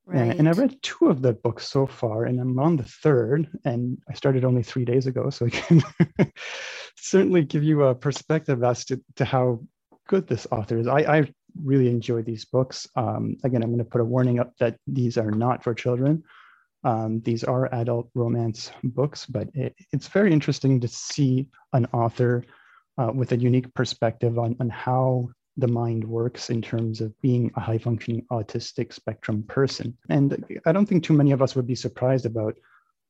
Right. 0.05 0.37
And 0.37 0.47
I 0.47 0.51
read 0.51 0.81
two 0.81 1.07
of 1.07 1.21
the 1.21 1.33
books 1.33 1.67
so 1.67 1.85
far, 1.85 2.25
and 2.25 2.39
I'm 2.39 2.57
on 2.59 2.75
the 2.75 2.83
third, 2.83 3.47
and 3.65 3.97
I 4.09 4.13
started 4.13 4.43
only 4.43 4.63
three 4.63 4.83
days 4.83 5.05
ago. 5.05 5.29
So 5.29 5.45
I 5.45 5.49
can 5.49 5.81
certainly 6.97 7.43
give 7.43 7.63
you 7.63 7.83
a 7.83 7.95
perspective 7.95 8.63
as 8.63 8.83
to, 8.85 9.01
to 9.17 9.25
how 9.25 9.61
good 10.07 10.27
this 10.27 10.47
author 10.51 10.77
is. 10.79 10.87
I, 10.87 10.99
I 10.99 11.33
really 11.63 11.89
enjoy 11.89 12.23
these 12.23 12.45
books. 12.45 12.87
Um, 12.95 13.37
again, 13.43 13.63
I'm 13.63 13.69
going 13.69 13.79
to 13.79 13.85
put 13.85 14.01
a 14.01 14.05
warning 14.05 14.39
up 14.39 14.53
that 14.59 14.77
these 14.87 15.17
are 15.17 15.31
not 15.31 15.63
for 15.63 15.73
children. 15.73 16.23
Um, 16.83 17.21
these 17.21 17.43
are 17.43 17.73
adult 17.73 18.09
romance 18.15 18.71
books, 18.83 19.25
but 19.25 19.49
it, 19.53 19.75
it's 19.91 20.07
very 20.07 20.33
interesting 20.33 20.79
to 20.81 20.87
see 20.87 21.47
an 21.73 21.85
author 21.93 22.43
uh, 22.97 23.11
with 23.13 23.31
a 23.31 23.37
unique 23.37 23.73
perspective 23.73 24.37
on, 24.39 24.55
on 24.59 24.69
how 24.69 25.29
the 25.57 25.67
mind 25.67 26.03
works 26.03 26.49
in 26.49 26.61
terms 26.61 27.01
of 27.01 27.19
being 27.21 27.51
a 27.55 27.59
high 27.59 27.77
functioning 27.77 28.25
autistic 28.31 28.93
spectrum 28.93 29.43
person. 29.43 29.97
And 30.09 30.43
I 30.65 30.71
don't 30.71 30.87
think 30.87 31.03
too 31.03 31.13
many 31.13 31.31
of 31.31 31.41
us 31.41 31.55
would 31.55 31.67
be 31.67 31.75
surprised 31.75 32.25
about 32.25 32.55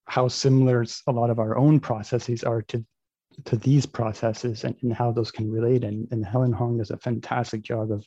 how 0.06 0.28
similar 0.28 0.86
a 1.08 1.12
lot 1.12 1.30
of 1.30 1.40
our 1.40 1.58
own 1.58 1.80
processes 1.80 2.44
are 2.44 2.62
to 2.64 2.86
to 3.46 3.56
these 3.56 3.86
processes 3.86 4.66
and, 4.66 4.76
and 4.82 4.94
how 4.94 5.10
those 5.10 5.32
can 5.32 5.50
relate. 5.50 5.86
And, 5.86 6.06
and 6.12 6.26
Helen 6.26 6.52
Hong 6.52 6.78
does 6.78 6.92
a 6.92 6.98
fantastic 6.98 7.62
job 7.62 7.90
of 7.92 8.06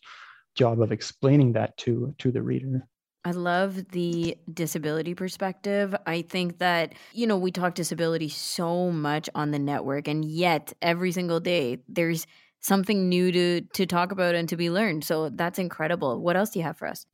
job 0.55 0.83
of 0.83 0.93
explaining 0.93 1.53
that 1.55 1.77
to 1.79 2.15
to 2.19 2.31
the 2.31 2.43
reader. 2.43 2.87
I 3.25 3.31
love 3.31 3.89
the 3.93 4.37
disability 4.53 5.15
perspective. 5.15 5.95
I 6.07 6.23
think 6.23 6.59
that, 6.59 6.93
you 7.15 7.27
know, 7.27 7.39
we 7.39 7.51
talk 7.51 7.75
disability 7.75 8.29
so 8.29 8.91
much 8.91 9.31
on 9.35 9.51
the 9.51 9.59
network, 9.59 10.09
and 10.09 10.25
yet 10.25 10.75
every 10.83 11.11
single 11.11 11.41
day 11.41 11.79
there's 11.89 12.27
something 12.61 13.09
new 13.09 13.33
to 13.33 13.61
to 13.61 13.87
talk 13.87 14.13
about 14.13 14.35
and 14.35 14.49
to 14.51 14.57
be 14.57 14.71
learned. 14.71 15.05
So 15.05 15.31
that's 15.31 15.59
incredible. 15.59 16.21
What 16.21 16.37
else 16.37 16.51
do 16.51 16.59
you 16.59 16.65
have 16.65 16.77
for 16.77 16.87
us? 16.87 17.07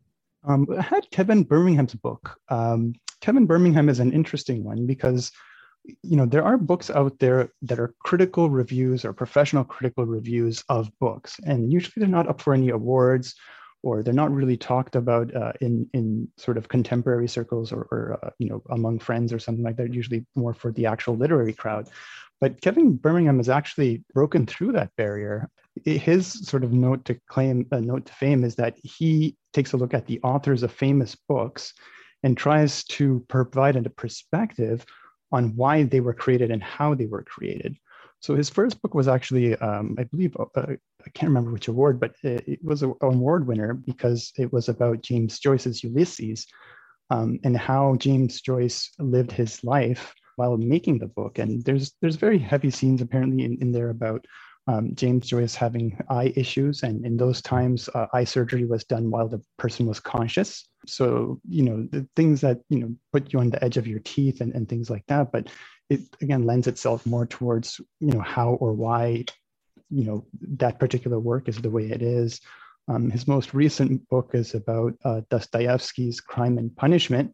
Um, 0.45 0.67
I 0.77 0.83
had 0.83 1.11
Kevin 1.13 1.45
Birmingham's 1.45 1.95
book. 1.95 2.37
Um, 2.49 2.95
Kevin 3.21 3.47
Birmingham 3.47 3.89
is 3.89 4.01
an 4.01 4.13
interesting 4.13 4.65
one 4.65 4.87
because 4.87 5.31
you 6.03 6.17
know 6.17 6.27
there 6.27 6.45
are 6.45 6.59
books 6.59 6.91
out 6.91 7.21
there 7.21 7.53
that 7.63 7.79
are 7.79 7.95
critical 8.03 8.51
reviews 8.51 9.05
or 9.05 9.13
professional 9.13 9.63
critical 9.63 10.07
reviews 10.07 10.65
of 10.69 10.91
books, 10.99 11.39
and 11.47 11.73
usually 11.73 11.95
they're 11.97 12.09
not 12.09 12.29
up 12.29 12.41
for 12.41 12.53
any 12.53 12.71
awards 12.71 13.37
or 13.83 14.03
they're 14.03 14.13
not 14.13 14.33
really 14.33 14.57
talked 14.57 14.97
about 14.97 15.35
uh, 15.35 15.53
in 15.61 15.89
in 15.95 16.29
sort 16.37 16.59
of 16.59 16.69
contemporary 16.69 17.29
circles 17.29 17.73
or, 17.73 17.83
or 17.91 18.19
uh, 18.23 18.31
you 18.39 18.49
know 18.49 18.63
among 18.71 18.99
friends 18.99 19.33
or 19.33 19.39
something 19.39 19.65
like 19.65 19.77
that. 19.77 19.95
Usually 19.95 20.27
more 20.35 20.55
for 20.55 20.73
the 20.73 20.87
actual 20.87 21.17
literary 21.17 21.53
crowd. 21.53 21.89
But 22.41 22.61
Kevin 22.61 22.97
Birmingham 22.97 23.37
has 23.37 23.49
actually 23.49 24.03
broken 24.15 24.47
through 24.47 24.73
that 24.73 24.95
barrier. 24.97 25.51
His 25.85 26.47
sort 26.47 26.65
of 26.65 26.73
note 26.73 27.05
to 27.05 27.21
claim, 27.29 27.67
a 27.71 27.81
note 27.81 28.07
to 28.07 28.13
fame, 28.15 28.45
is 28.45 28.55
that 28.57 28.77
he 28.83 29.37
takes 29.53 29.73
a 29.73 29.77
look 29.77 29.93
at 29.93 30.07
the 30.07 30.21
authors 30.23 30.63
of 30.63 30.73
famous 30.73 31.15
books 31.29 31.75
and 32.23 32.37
tries 32.37 32.85
to 32.85 33.25
provide 33.29 33.77
a 33.77 33.91
perspective 33.91 34.85
on 35.33 35.55
why 35.57 35.85
they 35.85 36.01
were 36.01 36.15
created 36.15 36.51
and 36.51 36.63
how 36.63 36.95
they 36.95 37.07
were 37.07 37.23
created. 37.23 37.77
So 38.21 38.37
his 38.37 38.51
first 38.51 38.81
book 38.83 38.95
was 38.95 39.09
actually, 39.09 39.57
um, 39.57 39.97
I 39.99 40.05
believe, 40.05 40.37
uh, 40.39 40.45
I 40.57 41.11
can't 41.15 41.31
remember 41.31 41.53
which 41.53 41.69
award, 41.69 41.99
but 41.99 42.15
it, 42.23 42.45
it 42.47 42.65
was 42.65 42.83
an 42.83 42.95
award 43.01 43.47
winner 43.47 43.75
because 43.75 44.33
it 44.37 44.53
was 44.53 44.69
about 44.69 45.03
James 45.03 45.39
Joyce's 45.39 45.83
Ulysses 45.83 46.47
um, 47.11 47.39
and 47.45 47.57
how 47.57 47.97
James 47.97 48.41
Joyce 48.41 48.91
lived 48.99 49.33
his 49.33 49.65
life 49.65 50.15
while 50.37 50.57
making 50.57 50.99
the 50.99 51.07
book. 51.07 51.39
And 51.39 51.65
there's 51.65 51.93
there's 52.01 52.17
very 52.17 52.39
heavy 52.39 52.71
scenes 52.71 53.03
apparently 53.03 53.45
in, 53.45 53.59
in 53.61 53.73
there 53.73 53.91
about 53.91 54.25
um, 54.67 54.95
James 54.95 55.27
Joyce 55.27 55.55
having 55.55 55.99
eye 56.09 56.33
issues, 56.37 56.83
and 56.83 57.05
in 57.05 57.17
those 57.17 57.43
times, 57.43 57.89
uh, 57.95 58.07
eye 58.13 58.25
surgery 58.25 58.67
was 58.67 58.85
done 58.85 59.11
while 59.11 59.27
the 59.29 59.43
person 59.59 59.87
was 59.87 59.99
conscious. 59.99 60.69
So 60.87 61.41
you 61.49 61.63
know 61.63 61.89
the 61.91 62.07
things 62.15 62.41
that 62.43 62.61
you 62.69 62.81
know 62.81 62.95
put 63.13 63.33
you 63.33 63.41
on 63.41 63.51
the 63.51 63.63
edge 63.65 63.79
of 63.79 63.87
your 63.87 64.01
teeth 64.01 64.41
and, 64.41 64.55
and 64.55 64.69
things 64.69 64.91
like 64.91 65.05
that. 65.09 65.33
But 65.33 65.49
it 65.91 66.01
again 66.23 66.47
lends 66.47 66.67
itself 66.67 67.05
more 67.05 67.27
towards 67.27 67.81
you 67.99 68.13
know 68.13 68.21
how 68.21 68.53
or 68.55 68.73
why 68.73 69.25
you 69.91 70.05
know 70.05 70.25
that 70.41 70.79
particular 70.79 71.19
work 71.19 71.49
is 71.49 71.59
the 71.59 71.71
way 71.71 71.85
it 71.91 72.01
is. 72.01 72.41
Um, 72.89 73.11
his 73.11 73.29
most 73.29 73.53
recent 73.53 74.09
book 74.09 74.31
is 74.33 74.55
about 74.55 74.95
uh, 75.05 75.21
Dostoevsky's 75.31 76.21
Crime 76.21 76.59
and 76.59 76.75
Punishment, 76.75 77.33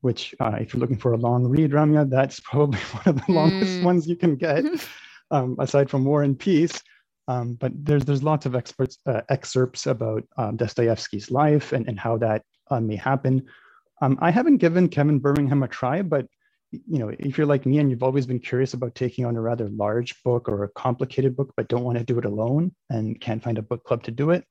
which 0.00 0.34
uh, 0.40 0.56
if 0.60 0.72
you're 0.72 0.80
looking 0.80 0.98
for 0.98 1.12
a 1.12 1.18
long 1.18 1.46
read, 1.46 1.72
Ramya, 1.72 2.08
that's 2.08 2.40
probably 2.40 2.78
one 2.92 3.02
of 3.06 3.26
the 3.26 3.32
longest 3.32 3.80
mm. 3.80 3.84
ones 3.84 4.06
you 4.06 4.16
can 4.16 4.36
get, 4.36 4.64
um, 5.30 5.56
aside 5.58 5.90
from 5.90 6.04
War 6.04 6.22
and 6.22 6.38
Peace. 6.38 6.82
Um, 7.28 7.54
but 7.54 7.72
there's 7.74 8.04
there's 8.04 8.22
lots 8.22 8.46
of 8.46 8.54
experts 8.54 8.98
uh, 9.06 9.22
excerpts 9.28 9.86
about 9.86 10.22
um, 10.36 10.56
Dostoevsky's 10.56 11.30
life 11.30 11.72
and, 11.72 11.88
and 11.88 11.98
how 11.98 12.16
that 12.18 12.42
uh, 12.70 12.80
may 12.80 12.96
happen. 12.96 13.44
Um, 14.00 14.18
I 14.20 14.30
haven't 14.30 14.58
given 14.58 14.88
Kevin 14.88 15.18
Birmingham 15.18 15.62
a 15.62 15.68
try, 15.68 16.02
but 16.02 16.26
you 16.72 16.98
know, 16.98 17.10
if 17.18 17.38
you're 17.38 17.46
like 17.46 17.66
me 17.66 17.78
and 17.78 17.90
you've 17.90 18.02
always 18.02 18.26
been 18.26 18.40
curious 18.40 18.74
about 18.74 18.94
taking 18.94 19.24
on 19.24 19.36
a 19.36 19.40
rather 19.40 19.68
large 19.68 20.22
book 20.22 20.48
or 20.48 20.64
a 20.64 20.68
complicated 20.70 21.36
book, 21.36 21.52
but 21.56 21.68
don't 21.68 21.84
want 21.84 21.98
to 21.98 22.04
do 22.04 22.18
it 22.18 22.24
alone 22.24 22.74
and 22.90 23.20
can't 23.20 23.42
find 23.42 23.58
a 23.58 23.62
book 23.62 23.84
club 23.84 24.02
to 24.04 24.10
do 24.10 24.30
it, 24.30 24.44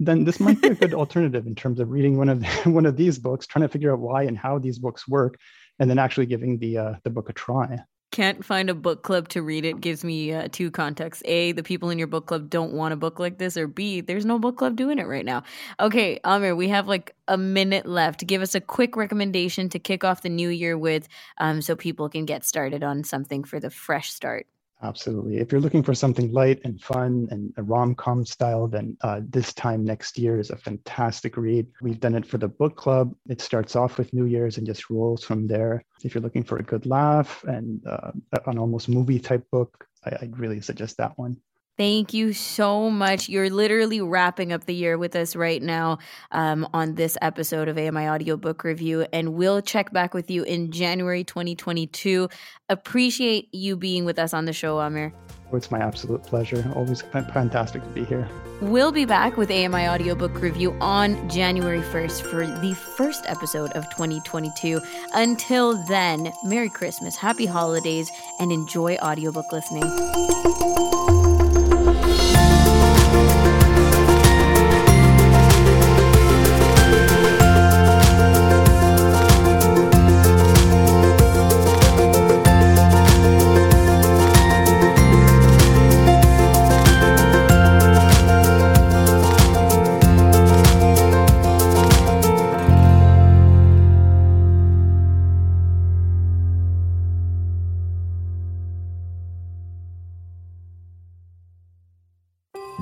then 0.00 0.24
this 0.24 0.40
might 0.40 0.60
be 0.62 0.68
a 0.68 0.74
good 0.74 0.94
alternative 1.02 1.46
in 1.46 1.54
terms 1.54 1.80
of 1.80 1.90
reading 1.90 2.16
one 2.16 2.28
of 2.28 2.44
one 2.66 2.86
of 2.86 2.96
these 2.96 3.18
books, 3.18 3.46
trying 3.46 3.62
to 3.62 3.68
figure 3.68 3.92
out 3.92 3.98
why 3.98 4.22
and 4.24 4.38
how 4.38 4.58
these 4.58 4.78
books 4.78 5.08
work, 5.08 5.38
and 5.78 5.90
then 5.90 5.98
actually 5.98 6.26
giving 6.26 6.58
the 6.58 6.78
uh, 6.78 6.94
the 7.04 7.10
book 7.10 7.28
a 7.28 7.32
try. 7.32 7.78
Can't 8.10 8.42
find 8.42 8.70
a 8.70 8.74
book 8.74 9.02
club 9.02 9.28
to 9.28 9.42
read 9.42 9.66
it 9.66 9.82
gives 9.82 10.02
me 10.02 10.32
uh, 10.32 10.48
two 10.50 10.70
contexts: 10.70 11.22
a, 11.26 11.52
the 11.52 11.62
people 11.62 11.90
in 11.90 11.98
your 11.98 12.06
book 12.06 12.26
club 12.26 12.48
don't 12.48 12.72
want 12.72 12.94
a 12.94 12.96
book 12.96 13.18
like 13.18 13.36
this, 13.36 13.56
or 13.58 13.66
b, 13.66 14.00
there's 14.00 14.24
no 14.24 14.38
book 14.38 14.56
club 14.56 14.76
doing 14.76 14.98
it 14.98 15.06
right 15.06 15.26
now. 15.26 15.42
Okay, 15.78 16.18
Amir, 16.24 16.56
we 16.56 16.68
have 16.68 16.88
like 16.88 17.14
a 17.28 17.36
minute 17.36 17.84
left. 17.84 18.26
Give 18.26 18.40
us 18.40 18.54
a 18.54 18.62
quick 18.62 18.96
recommendation 18.96 19.68
to 19.68 19.78
kick 19.78 20.04
off 20.04 20.22
the 20.22 20.30
new 20.30 20.48
year 20.48 20.78
with, 20.78 21.06
um, 21.36 21.60
so 21.60 21.76
people 21.76 22.08
can 22.08 22.24
get 22.24 22.44
started 22.46 22.82
on 22.82 23.04
something 23.04 23.44
for 23.44 23.60
the 23.60 23.70
fresh 23.70 24.10
start. 24.10 24.46
Absolutely. 24.80 25.38
If 25.38 25.50
you're 25.50 25.60
looking 25.60 25.82
for 25.82 25.92
something 25.92 26.30
light 26.32 26.60
and 26.62 26.80
fun 26.80 27.26
and 27.32 27.52
a 27.56 27.62
rom 27.64 27.96
com 27.96 28.24
style, 28.24 28.68
then 28.68 28.96
uh, 29.00 29.20
this 29.28 29.52
time 29.52 29.84
next 29.84 30.16
year 30.16 30.38
is 30.38 30.50
a 30.50 30.56
fantastic 30.56 31.36
read. 31.36 31.66
We've 31.82 31.98
done 31.98 32.14
it 32.14 32.24
for 32.24 32.38
the 32.38 32.46
book 32.46 32.76
club. 32.76 33.12
It 33.28 33.40
starts 33.40 33.74
off 33.74 33.98
with 33.98 34.12
New 34.14 34.26
Year's 34.26 34.56
and 34.56 34.66
just 34.66 34.88
rolls 34.88 35.24
from 35.24 35.48
there. 35.48 35.84
If 36.04 36.14
you're 36.14 36.22
looking 36.22 36.44
for 36.44 36.58
a 36.58 36.62
good 36.62 36.86
laugh 36.86 37.42
and 37.44 37.84
uh, 37.86 38.12
an 38.46 38.58
almost 38.58 38.88
movie 38.88 39.18
type 39.18 39.44
book, 39.50 39.84
I, 40.04 40.16
I'd 40.22 40.38
really 40.38 40.60
suggest 40.60 40.96
that 40.98 41.18
one. 41.18 41.38
Thank 41.78 42.12
you 42.12 42.32
so 42.32 42.90
much. 42.90 43.28
You're 43.28 43.50
literally 43.50 44.00
wrapping 44.00 44.52
up 44.52 44.64
the 44.64 44.74
year 44.74 44.98
with 44.98 45.14
us 45.14 45.36
right 45.36 45.62
now 45.62 45.98
um, 46.32 46.68
on 46.74 46.96
this 46.96 47.16
episode 47.22 47.68
of 47.68 47.78
AMI 47.78 48.08
Audiobook 48.08 48.64
Review, 48.64 49.06
and 49.12 49.34
we'll 49.34 49.62
check 49.62 49.92
back 49.92 50.12
with 50.12 50.28
you 50.28 50.42
in 50.42 50.72
January 50.72 51.22
2022. 51.22 52.28
Appreciate 52.68 53.48
you 53.54 53.76
being 53.76 54.04
with 54.04 54.18
us 54.18 54.34
on 54.34 54.44
the 54.44 54.52
show, 54.52 54.80
Amir. 54.80 55.14
Oh, 55.52 55.56
it's 55.56 55.70
my 55.70 55.78
absolute 55.78 56.24
pleasure. 56.24 56.68
Always 56.74 57.02
fantastic 57.02 57.80
to 57.84 57.88
be 57.90 58.04
here. 58.04 58.28
We'll 58.60 58.90
be 58.90 59.04
back 59.04 59.36
with 59.36 59.48
AMI 59.48 59.86
Audiobook 59.86 60.42
Review 60.42 60.76
on 60.80 61.30
January 61.30 61.80
1st 61.80 62.22
for 62.22 62.44
the 62.44 62.74
first 62.74 63.24
episode 63.28 63.70
of 63.72 63.88
2022. 63.90 64.80
Until 65.14 65.76
then, 65.86 66.32
Merry 66.44 66.70
Christmas, 66.70 67.14
Happy 67.14 67.46
Holidays, 67.46 68.10
and 68.40 68.50
enjoy 68.50 68.96
audiobook 68.96 69.46
listening. 69.52 70.97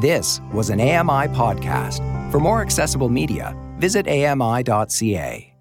This 0.06 0.40
was 0.52 0.70
an 0.70 0.80
AMI 0.80 1.26
podcast. 1.34 2.00
For 2.30 2.38
more 2.38 2.62
accessible 2.62 3.08
media, 3.08 3.56
visit 3.78 4.06
AMI.ca. 4.06 5.52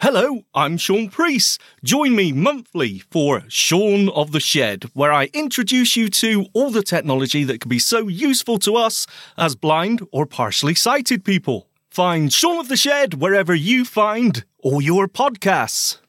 Hello, 0.00 0.40
I'm 0.54 0.78
Sean 0.78 1.10
Priest. 1.10 1.60
Join 1.84 2.16
me 2.16 2.32
monthly 2.32 3.00
for 3.10 3.42
Sean 3.48 4.08
of 4.08 4.32
the 4.32 4.40
Shed, 4.40 4.84
where 4.94 5.12
I 5.12 5.28
introduce 5.34 5.96
you 5.96 6.08
to 6.08 6.46
all 6.54 6.70
the 6.70 6.82
technology 6.82 7.44
that 7.44 7.60
can 7.60 7.68
be 7.68 7.78
so 7.78 8.08
useful 8.08 8.58
to 8.60 8.74
us 8.76 9.06
as 9.36 9.54
blind 9.54 10.00
or 10.12 10.24
partially 10.24 10.74
sighted 10.74 11.22
people. 11.22 11.68
Find 11.90 12.32
Sean 12.32 12.58
of 12.58 12.68
the 12.68 12.78
Shed 12.78 13.20
wherever 13.20 13.54
you 13.54 13.84
find 13.84 14.46
all 14.60 14.80
your 14.80 15.08
podcasts. 15.08 15.99